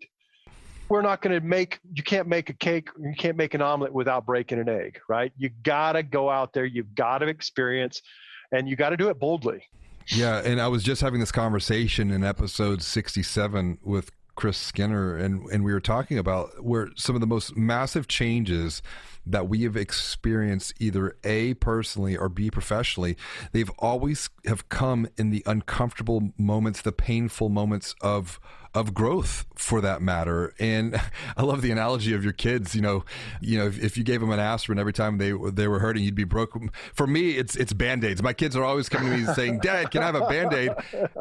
We're 0.94 1.02
not 1.02 1.24
going 1.24 1.34
to 1.34 1.44
make 1.44 1.80
you 1.92 2.04
can't 2.04 2.28
make 2.28 2.52
a 2.52 2.54
cake 2.54 2.88
you 3.00 3.16
can't 3.18 3.36
make 3.36 3.56
an 3.56 3.64
omelet 3.64 3.92
without 3.92 4.28
breaking 4.28 4.60
an 4.60 4.70
egg 4.70 5.00
right? 5.10 5.34
You 5.38 5.50
got 5.64 5.94
to 5.94 6.04
go 6.04 6.30
out 6.30 6.54
there 6.54 6.66
you've 6.66 6.94
got 6.94 7.18
to 7.18 7.28
experience 7.28 8.04
and 8.52 8.70
you 8.70 8.76
got 8.76 8.92
to 8.92 8.98
do 8.98 9.10
it 9.10 9.18
boldly. 9.18 9.68
Yeah 10.16 10.44
and 10.46 10.62
i 10.62 10.68
was 10.68 10.84
just 10.84 11.02
having 11.02 11.20
this 11.20 11.32
conversation 11.32 12.12
in 12.12 12.24
episode 12.24 12.84
67 12.84 13.80
with 13.82 14.12
chris 14.36 14.56
skinner 14.58 15.16
and 15.16 15.48
and 15.50 15.64
we 15.64 15.74
were 15.74 15.80
talking 15.80 16.20
about 16.20 16.64
where 16.64 16.90
some 16.96 17.16
of 17.16 17.22
the 17.22 17.28
most 17.28 17.58
massive 17.58 18.08
changes 18.08 18.84
that 19.26 19.48
we 19.48 19.64
have 19.64 19.78
experienced 19.78 20.74
either 20.80 21.16
a 21.24 21.56
personally 21.56 22.16
or 22.16 22.30
b 22.30 22.52
professionally 22.52 23.18
they've 23.52 23.72
always 23.80 24.30
have 24.46 24.70
come 24.70 25.08
in 25.18 25.32
the 25.32 25.42
uncomfortable 25.48 26.34
moments 26.38 26.82
the 26.82 26.92
painful 26.92 27.50
moments 27.50 27.96
of 28.02 28.40
of 28.74 28.94
growth 28.94 29.46
for 29.56 29.82
that 29.82 30.02
matter. 30.02 30.54
And 30.60 31.00
I 31.38 31.44
love 31.44 31.62
the 31.62 31.72
analogy 31.72 32.14
of 32.14 32.24
your 32.24 32.34
kids. 32.34 32.76
You 32.76 32.82
know, 32.82 33.06
you 33.42 33.58
know, 33.58 33.68
if, 33.68 33.82
if, 33.82 33.98
you 33.98 34.04
gave 34.04 34.20
them 34.20 34.32
an 34.32 34.40
aspirin 34.40 34.80
every 34.80 34.94
time 34.94 35.18
they 35.18 35.32
they 35.32 35.68
were 35.68 35.80
hurting, 35.80 36.04
you'd 36.04 36.16
be 36.16 36.24
broke. 36.24 36.58
For 36.94 37.08
me, 37.08 37.32
it's 37.32 37.56
it's 37.56 37.74
band 37.74 38.04
aids. 38.04 38.24
My 38.24 38.34
kids 38.34 38.56
are 38.56 38.64
always 38.64 38.90
coming 38.90 39.12
to 39.12 39.18
me 39.18 39.34
saying, 39.34 39.60
"Dad, 39.60 39.92
can 39.92 40.02
I 40.02 40.08
have 40.08 40.16
a 40.16 40.28
band 40.28 40.54
aid?" 40.54 40.72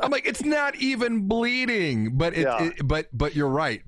I'm 0.01 0.11
like, 0.11 0.27
it's 0.27 0.45
not 0.45 0.77
even 0.77 1.29
bleeding, 1.29 2.17
but 2.17 2.35
it, 2.35 2.43
yeah. 2.43 2.65
it 2.65 2.87
but 2.87 3.09
but 3.13 3.35
you're 3.35 3.49
right. 3.49 3.83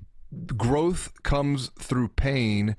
Growth 0.55 1.23
comes 1.23 1.69
through 1.79 2.09
pain. 2.09 2.75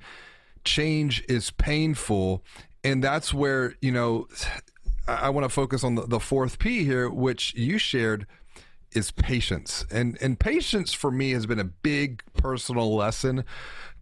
Change 0.64 1.24
is 1.28 1.50
painful, 1.50 2.44
and 2.84 3.02
that's 3.02 3.34
where 3.34 3.74
you 3.80 3.92
know. 3.92 4.28
I, 5.08 5.26
I 5.26 5.28
want 5.28 5.44
to 5.44 5.48
focus 5.48 5.84
on 5.84 5.94
the, 5.94 6.02
the 6.02 6.20
fourth 6.20 6.58
P 6.58 6.84
here, 6.84 7.08
which 7.08 7.54
you 7.54 7.78
shared 7.78 8.26
is 8.96 9.10
patience. 9.10 9.84
And 9.90 10.18
and 10.20 10.38
patience 10.40 10.92
for 10.92 11.10
me 11.10 11.32
has 11.32 11.46
been 11.46 11.60
a 11.60 11.64
big 11.64 12.22
personal 12.34 12.94
lesson 12.94 13.44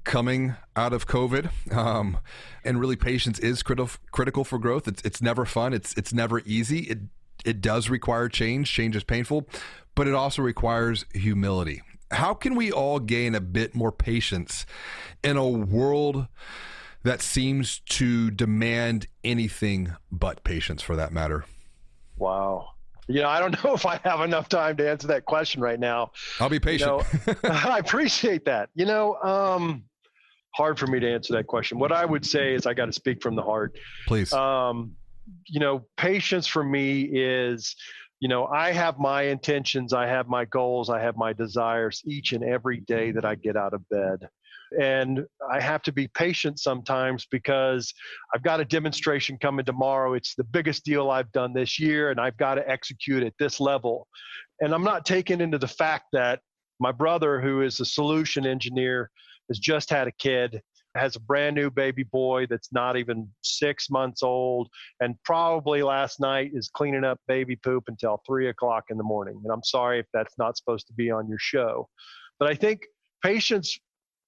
coming 0.04 0.54
out 0.76 0.92
of 0.92 1.06
COVID. 1.06 1.50
Um, 1.74 2.18
and 2.64 2.78
really, 2.78 2.96
patience 2.96 3.38
is 3.38 3.62
critical 3.62 3.90
critical 4.12 4.44
for 4.44 4.58
growth. 4.58 4.86
It's 4.86 5.02
it's 5.02 5.20
never 5.20 5.44
fun. 5.44 5.72
It's 5.74 5.94
it's 5.94 6.12
never 6.12 6.40
easy. 6.40 6.80
It 6.80 6.98
it 7.44 7.60
does 7.60 7.90
require 7.90 8.28
change. 8.28 8.70
Change 8.70 8.96
is 8.96 9.04
painful, 9.04 9.48
but 9.94 10.06
it 10.06 10.14
also 10.14 10.42
requires 10.42 11.04
humility. 11.12 11.82
How 12.10 12.34
can 12.34 12.54
we 12.54 12.70
all 12.70 13.00
gain 13.00 13.34
a 13.34 13.40
bit 13.40 13.74
more 13.74 13.90
patience 13.90 14.66
in 15.22 15.36
a 15.36 15.48
world 15.48 16.28
that 17.02 17.20
seems 17.20 17.80
to 17.80 18.30
demand 18.30 19.08
anything 19.24 19.94
but 20.12 20.44
patience 20.44 20.80
for 20.80 20.96
that 20.96 21.12
matter? 21.12 21.44
Wow. 22.16 22.73
You 23.08 23.22
know, 23.22 23.28
I 23.28 23.40
don't 23.40 23.52
know 23.64 23.74
if 23.74 23.86
I 23.86 24.00
have 24.04 24.20
enough 24.20 24.48
time 24.48 24.76
to 24.78 24.88
answer 24.88 25.08
that 25.08 25.24
question 25.24 25.60
right 25.60 25.78
now. 25.78 26.12
I'll 26.40 26.48
be 26.48 26.60
patient. 26.60 27.04
You 27.26 27.34
know, 27.34 27.34
I 27.50 27.78
appreciate 27.78 28.44
that. 28.46 28.70
You 28.74 28.86
know, 28.86 29.16
um, 29.16 29.84
hard 30.54 30.78
for 30.78 30.86
me 30.86 31.00
to 31.00 31.12
answer 31.12 31.34
that 31.34 31.46
question. 31.46 31.78
What 31.78 31.92
I 31.92 32.04
would 32.04 32.24
say 32.24 32.54
is 32.54 32.66
I 32.66 32.74
got 32.74 32.86
to 32.86 32.92
speak 32.92 33.22
from 33.22 33.36
the 33.36 33.42
heart. 33.42 33.76
Please. 34.06 34.32
Um, 34.32 34.92
you 35.46 35.60
know, 35.60 35.86
patience 35.96 36.46
for 36.46 36.62
me 36.62 37.02
is, 37.02 37.74
you 38.20 38.28
know, 38.28 38.46
I 38.46 38.72
have 38.72 38.98
my 38.98 39.22
intentions, 39.22 39.92
I 39.92 40.06
have 40.06 40.28
my 40.28 40.44
goals, 40.44 40.90
I 40.90 41.00
have 41.00 41.16
my 41.16 41.32
desires 41.32 42.02
each 42.04 42.32
and 42.32 42.44
every 42.44 42.80
day 42.80 43.10
that 43.12 43.24
I 43.24 43.34
get 43.34 43.56
out 43.56 43.74
of 43.74 43.88
bed 43.88 44.28
and 44.80 45.24
I 45.52 45.60
have 45.60 45.82
to 45.82 45.92
be 45.92 46.08
patient 46.08 46.58
sometimes 46.58 47.26
because 47.30 47.92
I've 48.34 48.42
got 48.42 48.60
a 48.60 48.64
demonstration 48.64 49.38
coming 49.38 49.64
tomorrow. 49.64 50.14
It's 50.14 50.34
the 50.34 50.44
biggest 50.44 50.84
deal 50.84 51.10
I've 51.10 51.32
done 51.32 51.52
this 51.52 51.78
year, 51.78 52.10
and 52.10 52.20
I've 52.20 52.36
got 52.36 52.54
to 52.56 52.68
execute 52.68 53.22
at 53.22 53.34
this 53.38 53.60
level. 53.60 54.06
And 54.60 54.74
I'm 54.74 54.84
not 54.84 55.04
taking 55.04 55.40
into 55.40 55.58
the 55.58 55.68
fact 55.68 56.06
that 56.12 56.40
my 56.80 56.92
brother, 56.92 57.40
who 57.40 57.62
is 57.62 57.80
a 57.80 57.84
solution 57.84 58.46
engineer, 58.46 59.10
has 59.48 59.58
just 59.58 59.90
had 59.90 60.08
a 60.08 60.12
kid, 60.12 60.60
has 60.94 61.16
a 61.16 61.20
brand 61.20 61.56
new 61.56 61.70
baby 61.70 62.04
boy 62.04 62.46
that's 62.48 62.72
not 62.72 62.96
even 62.96 63.28
six 63.42 63.90
months 63.90 64.22
old, 64.22 64.68
and 65.00 65.16
probably 65.24 65.82
last 65.82 66.20
night 66.20 66.52
is 66.54 66.68
cleaning 66.68 67.04
up 67.04 67.18
baby 67.26 67.56
poop 67.56 67.84
until 67.88 68.20
three 68.26 68.48
o'clock 68.48 68.84
in 68.90 68.96
the 68.96 69.02
morning. 69.02 69.40
And 69.42 69.52
I'm 69.52 69.64
sorry 69.64 69.98
if 69.98 70.06
that's 70.12 70.34
not 70.38 70.56
supposed 70.56 70.86
to 70.86 70.92
be 70.92 71.10
on 71.10 71.28
your 71.28 71.38
show. 71.38 71.88
But 72.38 72.48
I 72.48 72.54
think 72.54 72.86
patience 73.22 73.78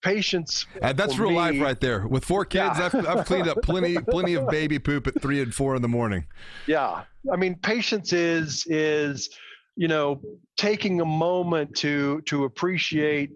patience. 0.07 0.67
And 0.81 0.97
that's 0.97 1.19
real 1.19 1.31
me, 1.31 1.37
life 1.37 1.61
right 1.61 1.81
there. 1.81 2.07
With 2.07 2.25
four 2.25 2.45
kids, 2.45 2.79
yeah. 2.79 2.91
I've, 2.93 3.07
I've, 3.07 3.27
cleaned 3.27 3.49
up 3.49 3.63
plenty, 3.63 3.97
plenty 4.11 4.35
of 4.35 4.49
baby 4.49 4.79
poop 4.79 5.07
at 5.07 5.21
three 5.21 5.43
and 5.43 5.55
four 5.55 5.75
in 5.77 5.83
the 5.83 5.89
morning. 5.89 6.27
Yeah, 6.67 7.03
I 7.33 7.37
mean, 7.37 7.57
patience 7.57 8.13
is 8.13 8.65
is 8.67 9.31
you 9.77 9.89
know 9.89 10.21
taking 10.57 11.01
a 11.01 11.05
moment 11.05 11.75
to 11.77 12.23
to 12.23 12.45
appreciate 12.45 13.31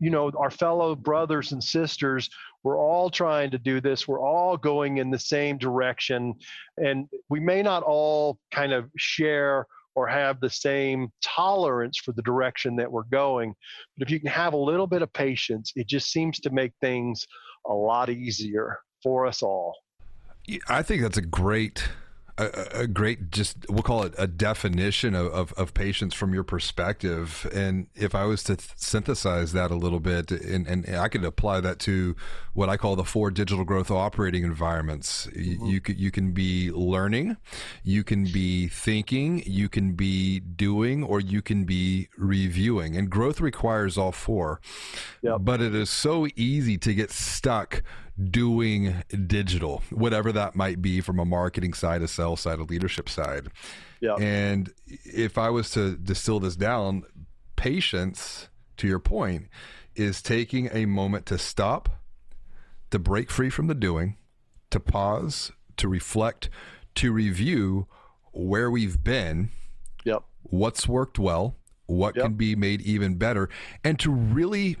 you 0.00 0.10
know 0.10 0.30
our 0.38 0.50
fellow 0.50 0.94
brothers 0.96 1.52
and 1.52 1.62
sisters 1.62 2.30
we're 2.64 2.78
all 2.78 3.10
trying 3.10 3.50
to 3.50 3.58
do 3.58 3.80
this 3.80 4.08
we're 4.08 4.20
all 4.20 4.56
going 4.56 4.96
in 4.96 5.10
the 5.10 5.18
same 5.18 5.58
direction 5.58 6.34
and 6.78 7.06
we 7.28 7.38
may 7.38 7.62
not 7.62 7.82
all 7.82 8.38
kind 8.50 8.72
of 8.72 8.88
share 8.96 9.66
or 9.94 10.06
have 10.06 10.40
the 10.40 10.50
same 10.50 11.08
tolerance 11.22 11.98
for 11.98 12.12
the 12.12 12.22
direction 12.22 12.76
that 12.76 12.90
we're 12.90 13.02
going. 13.04 13.54
But 13.96 14.08
if 14.08 14.12
you 14.12 14.20
can 14.20 14.30
have 14.30 14.52
a 14.52 14.58
little 14.58 14.86
bit 14.86 15.02
of 15.02 15.12
patience, 15.12 15.72
it 15.76 15.86
just 15.86 16.10
seems 16.10 16.40
to 16.40 16.50
make 16.50 16.72
things 16.80 17.26
a 17.66 17.74
lot 17.74 18.08
easier 18.08 18.78
for 19.02 19.26
us 19.26 19.42
all. 19.42 19.76
I 20.68 20.82
think 20.82 21.02
that's 21.02 21.18
a 21.18 21.22
great 21.22 21.84
a, 22.38 22.80
a, 22.80 22.86
great 22.86 23.30
just 23.30 23.68
we'll 23.68 23.82
call 23.82 24.04
it 24.04 24.14
a 24.16 24.26
definition 24.26 25.14
of, 25.14 25.26
of, 25.32 25.52
of, 25.54 25.74
patience 25.74 26.14
from 26.14 26.32
your 26.32 26.44
perspective 26.44 27.48
and 27.54 27.86
if 27.94 28.14
i 28.14 28.24
was 28.24 28.42
to 28.42 28.56
th- 28.56 28.70
synthesize 28.76 29.52
that 29.52 29.70
a 29.70 29.74
little 29.74 30.00
bit 30.00 30.30
and, 30.30 30.66
and 30.66 30.96
i 30.96 31.08
could 31.08 31.24
apply 31.24 31.60
that 31.60 31.78
to 31.78 32.16
what 32.54 32.68
i 32.68 32.76
call 32.76 32.96
the 32.96 33.04
four 33.04 33.30
digital 33.30 33.64
growth 33.64 33.90
operating 33.90 34.44
environments 34.44 35.26
mm-hmm. 35.26 35.66
you, 35.66 35.80
you, 35.86 35.94
you 35.94 36.10
can 36.10 36.32
be 36.32 36.70
learning 36.70 37.36
you 37.82 38.02
can 38.02 38.24
be 38.24 38.68
thinking 38.68 39.42
you 39.46 39.68
can 39.68 39.92
be 39.92 40.40
doing 40.40 41.02
or 41.02 41.20
you 41.20 41.42
can 41.42 41.64
be 41.64 42.08
reviewing 42.16 42.96
and 42.96 43.10
growth 43.10 43.40
requires 43.40 43.98
all 43.98 44.12
four 44.12 44.60
yep. 45.22 45.38
but 45.40 45.60
it 45.60 45.74
is 45.74 45.90
so 45.90 46.26
easy 46.36 46.78
to 46.78 46.94
get 46.94 47.10
stuck 47.10 47.82
doing 48.30 49.02
digital, 49.26 49.82
whatever 49.90 50.32
that 50.32 50.54
might 50.54 50.82
be 50.82 51.00
from 51.00 51.18
a 51.18 51.24
marketing 51.24 51.72
side, 51.72 52.02
a 52.02 52.08
sales 52.08 52.40
side, 52.40 52.58
a 52.58 52.64
leadership 52.64 53.08
side. 53.08 53.48
Yeah. 54.00 54.16
And 54.16 54.72
if 54.86 55.38
I 55.38 55.50
was 55.50 55.70
to 55.70 55.96
distill 55.96 56.40
this 56.40 56.56
down, 56.56 57.04
patience, 57.56 58.48
to 58.76 58.86
your 58.86 58.98
point, 58.98 59.48
is 59.94 60.22
taking 60.22 60.68
a 60.72 60.86
moment 60.86 61.26
to 61.26 61.38
stop, 61.38 61.88
to 62.90 62.98
break 62.98 63.30
free 63.30 63.50
from 63.50 63.66
the 63.66 63.74
doing, 63.74 64.16
to 64.70 64.80
pause, 64.80 65.52
to 65.76 65.88
reflect, 65.88 66.50
to 66.96 67.12
review 67.12 67.86
where 68.32 68.70
we've 68.70 69.02
been, 69.02 69.50
yep. 70.04 70.22
what's 70.42 70.88
worked 70.88 71.18
well, 71.18 71.56
what 71.86 72.16
yep. 72.16 72.24
can 72.24 72.34
be 72.34 72.54
made 72.56 72.80
even 72.82 73.16
better, 73.16 73.48
and 73.84 73.98
to 73.98 74.10
really 74.10 74.76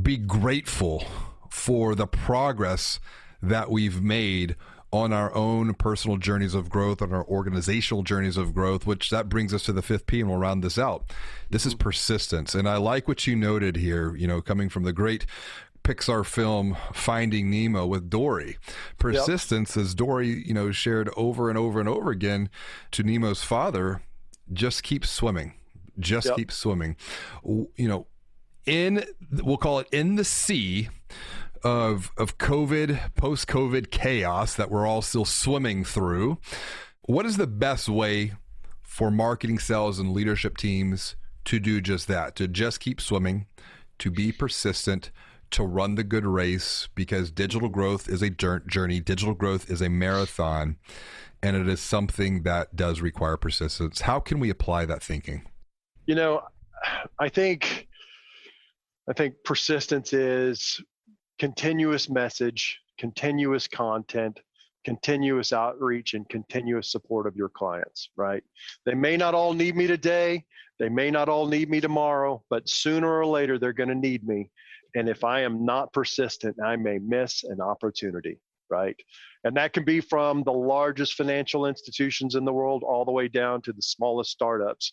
be 0.00 0.16
grateful 0.16 1.04
for 1.50 1.94
the 1.94 2.06
progress 2.06 3.00
that 3.42 3.70
we've 3.70 4.00
made 4.00 4.56
on 4.92 5.12
our 5.12 5.32
own 5.34 5.74
personal 5.74 6.16
journeys 6.16 6.54
of 6.54 6.68
growth, 6.68 7.00
on 7.00 7.12
our 7.12 7.24
organizational 7.26 8.02
journeys 8.02 8.36
of 8.36 8.52
growth, 8.52 8.86
which 8.86 9.10
that 9.10 9.28
brings 9.28 9.54
us 9.54 9.62
to 9.62 9.72
the 9.72 9.82
fifth 9.82 10.06
P, 10.06 10.20
and 10.20 10.28
we'll 10.28 10.38
round 10.38 10.64
this 10.64 10.78
out. 10.78 11.04
This 11.48 11.64
is 11.64 11.74
mm-hmm. 11.74 11.82
persistence. 11.82 12.54
And 12.54 12.68
I 12.68 12.76
like 12.76 13.06
what 13.06 13.26
you 13.26 13.36
noted 13.36 13.76
here, 13.76 14.16
you 14.16 14.26
know, 14.26 14.40
coming 14.40 14.68
from 14.68 14.82
the 14.82 14.92
great 14.92 15.26
Pixar 15.84 16.26
film 16.26 16.76
Finding 16.92 17.50
Nemo 17.50 17.86
with 17.86 18.10
Dory. 18.10 18.58
Persistence, 18.98 19.76
yep. 19.76 19.84
as 19.84 19.94
Dory, 19.94 20.42
you 20.46 20.54
know, 20.54 20.72
shared 20.72 21.08
over 21.16 21.48
and 21.48 21.58
over 21.58 21.78
and 21.78 21.88
over 21.88 22.10
again 22.10 22.50
to 22.90 23.02
Nemo's 23.02 23.42
father, 23.42 24.02
just 24.52 24.82
keep 24.82 25.06
swimming. 25.06 25.54
Just 25.98 26.28
yep. 26.28 26.36
keep 26.36 26.52
swimming. 26.52 26.96
You 27.44 27.68
know, 27.76 28.06
in 28.66 29.04
we'll 29.30 29.56
call 29.56 29.78
it 29.78 29.88
in 29.92 30.16
the 30.16 30.24
sea 30.24 30.88
of 31.62 32.10
of 32.16 32.38
COVID, 32.38 33.14
post 33.16 33.46
COVID 33.48 33.90
chaos 33.90 34.54
that 34.54 34.70
we're 34.70 34.86
all 34.86 35.02
still 35.02 35.24
swimming 35.24 35.84
through. 35.84 36.38
What 37.02 37.26
is 37.26 37.36
the 37.36 37.46
best 37.46 37.88
way 37.88 38.32
for 38.82 39.10
marketing, 39.10 39.58
sales, 39.58 39.98
and 39.98 40.12
leadership 40.12 40.56
teams 40.56 41.16
to 41.44 41.58
do 41.58 41.80
just 41.80 42.08
that? 42.08 42.36
To 42.36 42.48
just 42.48 42.80
keep 42.80 43.00
swimming, 43.00 43.46
to 43.98 44.10
be 44.10 44.32
persistent, 44.32 45.10
to 45.50 45.64
run 45.64 45.96
the 45.96 46.04
good 46.04 46.24
race, 46.24 46.88
because 46.94 47.30
digital 47.30 47.68
growth 47.68 48.08
is 48.08 48.22
a 48.22 48.30
journey. 48.30 49.00
Digital 49.00 49.34
growth 49.34 49.70
is 49.70 49.82
a 49.82 49.88
marathon, 49.88 50.76
and 51.42 51.56
it 51.56 51.68
is 51.68 51.80
something 51.80 52.42
that 52.44 52.76
does 52.76 53.00
require 53.00 53.36
persistence. 53.36 54.02
How 54.02 54.20
can 54.20 54.40
we 54.40 54.50
apply 54.50 54.84
that 54.86 55.02
thinking? 55.02 55.42
You 56.06 56.14
know, 56.14 56.42
I 57.18 57.28
think 57.28 57.88
I 59.08 59.12
think 59.12 59.34
persistence 59.44 60.12
is 60.12 60.80
continuous 61.40 62.10
message, 62.10 62.78
continuous 62.98 63.66
content, 63.66 64.38
continuous 64.84 65.54
outreach, 65.54 66.12
and 66.12 66.28
continuous 66.28 66.92
support 66.92 67.26
of 67.26 67.34
your 67.34 67.48
clients, 67.48 68.10
right? 68.14 68.42
They 68.84 68.92
may 68.92 69.16
not 69.16 69.34
all 69.34 69.54
need 69.54 69.74
me 69.74 69.86
today, 69.86 70.44
they 70.78 70.90
may 70.90 71.10
not 71.10 71.30
all 71.30 71.46
need 71.46 71.70
me 71.70 71.80
tomorrow, 71.80 72.44
but 72.50 72.68
sooner 72.68 73.10
or 73.10 73.24
later 73.24 73.58
they're 73.58 73.72
going 73.72 73.88
to 73.88 73.94
need 73.94 74.28
me. 74.28 74.50
And 74.94 75.08
if 75.08 75.24
I 75.24 75.40
am 75.40 75.64
not 75.64 75.94
persistent, 75.94 76.56
I 76.62 76.76
may 76.76 76.98
miss 76.98 77.42
an 77.44 77.62
opportunity, 77.62 78.38
right? 78.68 78.96
And 79.44 79.56
that 79.56 79.72
can 79.72 79.84
be 79.84 80.00
from 80.00 80.42
the 80.42 80.52
largest 80.52 81.14
financial 81.14 81.64
institutions 81.64 82.34
in 82.34 82.44
the 82.44 82.52
world 82.52 82.82
all 82.82 83.06
the 83.06 83.12
way 83.12 83.28
down 83.28 83.62
to 83.62 83.72
the 83.72 83.82
smallest 83.82 84.30
startups 84.30 84.92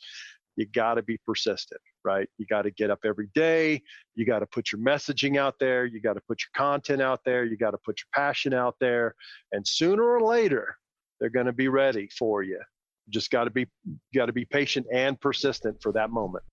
you 0.58 0.66
got 0.66 0.96
to 0.96 1.04
be 1.04 1.18
persistent, 1.26 1.80
right? 2.04 2.28
You 2.38 2.46
got 2.48 2.64
to 2.64 2.72
get 2.72 2.90
up 2.90 3.00
every 3.06 3.30
day. 3.36 3.82
You 4.16 4.26
got 4.26 4.40
to 4.40 4.48
put 4.48 4.72
your 4.72 4.82
messaging 4.82 5.38
out 5.38 5.54
there. 5.60 5.86
You 5.86 6.02
got 6.02 6.14
to 6.14 6.22
put 6.28 6.42
your 6.42 6.50
content 6.56 7.02
out 7.02 7.22
there. 7.24 7.46
You 7.46 7.56
got 7.58 7.72
to 7.72 7.78
put 7.78 8.00
your 8.00 8.08
passion 8.14 8.54
out 8.54 8.76
there. 8.82 9.14
And 9.52 9.66
sooner 9.66 10.04
or 10.04 10.20
later, 10.20 10.76
they're 11.20 11.30
going 11.30 11.46
to 11.46 11.54
be 11.54 11.68
ready 11.68 12.10
for 12.18 12.42
you. 12.42 12.60
Just 13.10 13.30
got 13.30 13.46
to 13.46 13.52
be 13.52 13.68
got 14.14 14.26
to 14.26 14.34
be 14.34 14.46
patient 14.46 14.88
and 14.92 15.20
persistent 15.22 15.82
for 15.82 15.94
that 15.94 16.10
moment. 16.10 16.44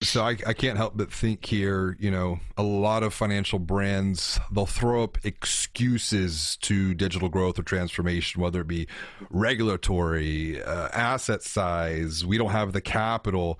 So 0.00 0.22
I, 0.22 0.36
I, 0.46 0.52
can't 0.52 0.76
help 0.76 0.96
but 0.96 1.12
think 1.12 1.44
here, 1.44 1.96
you 1.98 2.12
know, 2.12 2.38
a 2.56 2.62
lot 2.62 3.02
of 3.02 3.12
financial 3.12 3.58
brands, 3.58 4.38
they'll 4.52 4.64
throw 4.64 5.02
up 5.02 5.18
excuses 5.24 6.56
to 6.58 6.94
digital 6.94 7.28
growth 7.28 7.58
or 7.58 7.64
transformation, 7.64 8.40
whether 8.40 8.60
it 8.60 8.68
be 8.68 8.86
regulatory, 9.28 10.62
uh, 10.62 10.88
asset 10.92 11.42
size, 11.42 12.24
we 12.24 12.38
don't 12.38 12.50
have 12.50 12.72
the 12.72 12.80
capital. 12.80 13.58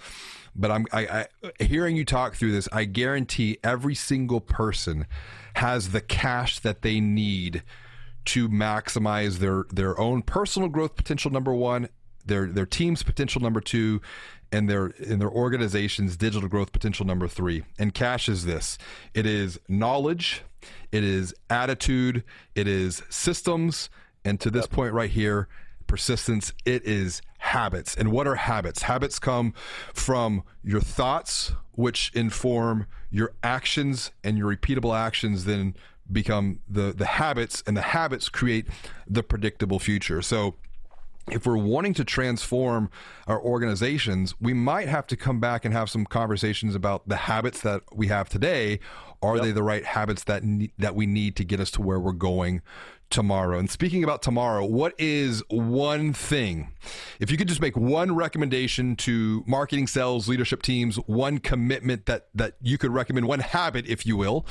But 0.54 0.70
I'm 0.70 0.86
I, 0.92 1.26
I, 1.42 1.64
hearing 1.64 1.96
you 1.96 2.04
talk 2.04 2.36
through 2.36 2.52
this, 2.52 2.68
I 2.70 2.84
guarantee 2.84 3.58
every 3.64 3.96
single 3.96 4.40
person 4.40 5.08
has 5.54 5.90
the 5.90 6.00
cash 6.00 6.60
that 6.60 6.82
they 6.82 7.00
need 7.00 7.64
to 8.26 8.48
maximize 8.48 9.38
their 9.38 9.64
their 9.72 9.98
own 9.98 10.22
personal 10.22 10.68
growth 10.68 10.94
potential 10.94 11.32
number 11.32 11.52
one 11.52 11.88
their 12.28 12.46
their 12.46 12.66
team's 12.66 13.02
potential 13.02 13.40
number 13.40 13.60
two 13.60 14.00
and 14.50 14.68
their 14.68 14.88
in 14.88 15.18
their 15.18 15.30
organization's 15.30 16.16
digital 16.16 16.48
growth 16.48 16.72
potential 16.72 17.06
number 17.06 17.28
three. 17.28 17.64
And 17.78 17.92
cash 17.94 18.28
is 18.28 18.44
this: 18.44 18.78
it 19.14 19.26
is 19.26 19.58
knowledge, 19.68 20.42
it 20.92 21.04
is 21.04 21.34
attitude, 21.50 22.24
it 22.54 22.66
is 22.66 23.02
systems, 23.08 23.90
and 24.24 24.40
to 24.40 24.50
this 24.50 24.64
yep. 24.64 24.70
point 24.70 24.92
right 24.92 25.10
here, 25.10 25.48
persistence. 25.86 26.52
It 26.64 26.84
is 26.84 27.22
habits. 27.38 27.96
And 27.96 28.10
what 28.10 28.26
are 28.26 28.34
habits? 28.34 28.82
Habits 28.82 29.18
come 29.18 29.54
from 29.94 30.42
your 30.64 30.80
thoughts, 30.80 31.52
which 31.72 32.10
inform 32.14 32.86
your 33.10 33.32
actions, 33.42 34.10
and 34.24 34.36
your 34.36 34.54
repeatable 34.54 34.96
actions 34.96 35.44
then 35.44 35.74
become 36.10 36.60
the 36.68 36.92
the 36.92 37.06
habits, 37.06 37.62
and 37.66 37.76
the 37.76 37.82
habits 37.82 38.28
create 38.28 38.66
the 39.06 39.22
predictable 39.22 39.78
future. 39.78 40.22
So 40.22 40.54
if 41.32 41.46
we're 41.46 41.56
wanting 41.56 41.94
to 41.94 42.04
transform 42.04 42.90
our 43.26 43.40
organizations, 43.40 44.34
we 44.40 44.54
might 44.54 44.88
have 44.88 45.06
to 45.08 45.16
come 45.16 45.40
back 45.40 45.64
and 45.64 45.74
have 45.74 45.90
some 45.90 46.04
conversations 46.04 46.74
about 46.74 47.08
the 47.08 47.16
habits 47.16 47.60
that 47.62 47.82
we 47.92 48.08
have 48.08 48.28
today. 48.28 48.80
Are 49.20 49.36
yep. 49.36 49.44
they 49.44 49.52
the 49.52 49.62
right 49.62 49.84
habits 49.84 50.24
that 50.24 50.44
ne- 50.44 50.72
that 50.78 50.94
we 50.94 51.06
need 51.06 51.34
to 51.36 51.44
get 51.44 51.58
us 51.58 51.70
to 51.72 51.82
where 51.82 51.98
we're 51.98 52.12
going 52.12 52.62
tomorrow? 53.10 53.58
And 53.58 53.68
speaking 53.68 54.04
about 54.04 54.22
tomorrow, 54.22 54.64
what 54.64 54.94
is 54.96 55.42
one 55.48 56.12
thing? 56.12 56.72
If 57.18 57.30
you 57.30 57.36
could 57.36 57.48
just 57.48 57.60
make 57.60 57.76
one 57.76 58.14
recommendation 58.14 58.94
to 58.96 59.42
marketing, 59.46 59.88
sales, 59.88 60.28
leadership 60.28 60.62
teams, 60.62 60.96
one 61.06 61.38
commitment 61.38 62.06
that 62.06 62.28
that 62.34 62.54
you 62.62 62.78
could 62.78 62.92
recommend, 62.92 63.26
one 63.26 63.40
habit, 63.40 63.86
if 63.86 64.06
you 64.06 64.16
will, 64.16 64.46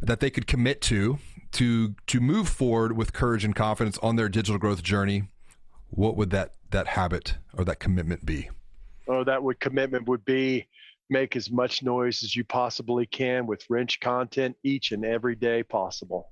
that 0.00 0.18
they 0.18 0.30
could 0.30 0.48
commit 0.48 0.80
to 0.82 1.18
to 1.52 1.94
to 2.08 2.20
move 2.20 2.48
forward 2.48 2.96
with 2.96 3.12
courage 3.12 3.44
and 3.44 3.54
confidence 3.54 3.98
on 3.98 4.16
their 4.16 4.28
digital 4.28 4.58
growth 4.58 4.82
journey 4.82 5.28
what 5.92 6.16
would 6.16 6.30
that 6.30 6.54
that 6.70 6.88
habit 6.88 7.36
or 7.56 7.64
that 7.64 7.78
commitment 7.78 8.26
be? 8.26 8.48
Oh, 9.08 9.24
that 9.24 9.42
would 9.42 9.60
commitment 9.60 10.08
would 10.08 10.24
be 10.24 10.68
make 11.10 11.36
as 11.36 11.50
much 11.50 11.82
noise 11.82 12.22
as 12.22 12.34
you 12.34 12.44
possibly 12.44 13.06
can 13.06 13.46
with 13.46 13.64
rich 13.68 14.00
content 14.00 14.56
each 14.62 14.92
and 14.92 15.04
every 15.04 15.34
day 15.34 15.62
possible. 15.62 16.30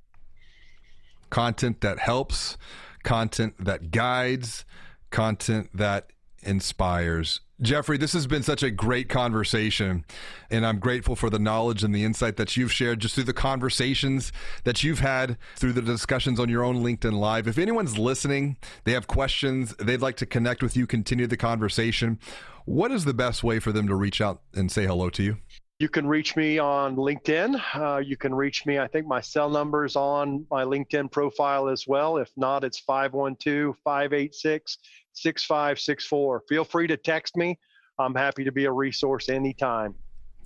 Content 1.28 1.82
that 1.82 1.98
helps, 1.98 2.56
content 3.02 3.54
that 3.64 3.90
guides, 3.90 4.64
content 5.10 5.68
that 5.74 6.10
inspires. 6.42 7.40
Jeffrey, 7.62 7.98
this 7.98 8.14
has 8.14 8.26
been 8.26 8.42
such 8.42 8.62
a 8.62 8.70
great 8.70 9.10
conversation, 9.10 10.06
and 10.50 10.64
I'm 10.64 10.78
grateful 10.78 11.14
for 11.14 11.28
the 11.28 11.38
knowledge 11.38 11.84
and 11.84 11.94
the 11.94 12.04
insight 12.04 12.36
that 12.38 12.56
you've 12.56 12.72
shared 12.72 13.00
just 13.00 13.14
through 13.14 13.24
the 13.24 13.34
conversations 13.34 14.32
that 14.64 14.82
you've 14.82 15.00
had 15.00 15.36
through 15.56 15.74
the 15.74 15.82
discussions 15.82 16.40
on 16.40 16.48
your 16.48 16.64
own 16.64 16.82
LinkedIn 16.82 17.12
Live. 17.12 17.46
If 17.46 17.58
anyone's 17.58 17.98
listening, 17.98 18.56
they 18.84 18.92
have 18.92 19.06
questions, 19.06 19.74
they'd 19.78 20.00
like 20.00 20.16
to 20.16 20.26
connect 20.26 20.62
with 20.62 20.74
you, 20.74 20.86
continue 20.86 21.26
the 21.26 21.36
conversation, 21.36 22.18
what 22.64 22.90
is 22.90 23.04
the 23.04 23.12
best 23.12 23.44
way 23.44 23.58
for 23.58 23.72
them 23.72 23.86
to 23.88 23.94
reach 23.94 24.22
out 24.22 24.40
and 24.54 24.72
say 24.72 24.86
hello 24.86 25.10
to 25.10 25.22
you? 25.22 25.36
You 25.80 25.88
can 25.88 26.06
reach 26.06 26.36
me 26.36 26.58
on 26.58 26.96
LinkedIn. 26.96 27.60
Uh, 27.74 27.98
you 27.98 28.16
can 28.16 28.34
reach 28.34 28.66
me, 28.66 28.78
I 28.78 28.86
think 28.86 29.06
my 29.06 29.20
cell 29.20 29.48
number 29.48 29.84
is 29.84 29.96
on 29.96 30.46
my 30.50 30.64
LinkedIn 30.64 31.10
profile 31.10 31.68
as 31.68 31.86
well. 31.86 32.18
If 32.18 32.30
not, 32.36 32.64
it's 32.64 32.78
512 32.80 33.76
586 33.82 34.78
6564. 35.12 36.42
Feel 36.48 36.64
free 36.64 36.86
to 36.86 36.96
text 36.96 37.36
me. 37.36 37.58
I'm 37.98 38.14
happy 38.14 38.44
to 38.44 38.52
be 38.52 38.64
a 38.64 38.72
resource 38.72 39.28
anytime. 39.28 39.94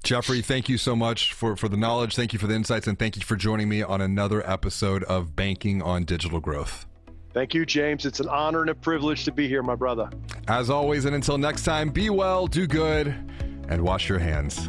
Jeffrey, 0.03 0.43
thank 0.43 0.69
you 0.69 0.77
so 0.77 0.95
much 0.95 1.33
for, 1.33 1.57
for 1.57 1.69
the 1.69 1.79
knowledge. 1.79 2.15
Thank 2.15 2.35
you 2.35 2.39
for 2.39 2.47
the 2.47 2.55
insights. 2.55 2.87
And 2.87 2.99
thank 2.99 3.17
you 3.17 3.23
for 3.23 3.37
joining 3.37 3.69
me 3.69 3.83
on 3.83 4.01
another 4.03 4.49
episode 4.49 5.03
of 5.05 5.35
Banking 5.35 5.81
on 5.81 6.05
Digital 6.05 6.41
Growth. 6.41 6.87
Thank 7.33 7.55
you, 7.55 7.65
James. 7.65 8.05
It's 8.05 8.21
an 8.21 8.29
honor 8.29 8.61
and 8.61 8.71
a 8.71 8.75
privilege 8.75 9.25
to 9.25 9.33
be 9.33 9.49
here, 9.49 9.63
my 9.63 9.75
brother. 9.75 10.11
As 10.47 10.71
always, 10.71 11.05
and 11.05 11.15
until 11.15 11.39
next 11.39 11.65
time, 11.65 11.91
be 11.91 12.11
well, 12.11 12.47
do 12.47 12.67
good, 12.67 13.09
and 13.69 13.83
wash 13.83 14.09
your 14.09 14.19
hands. 14.19 14.69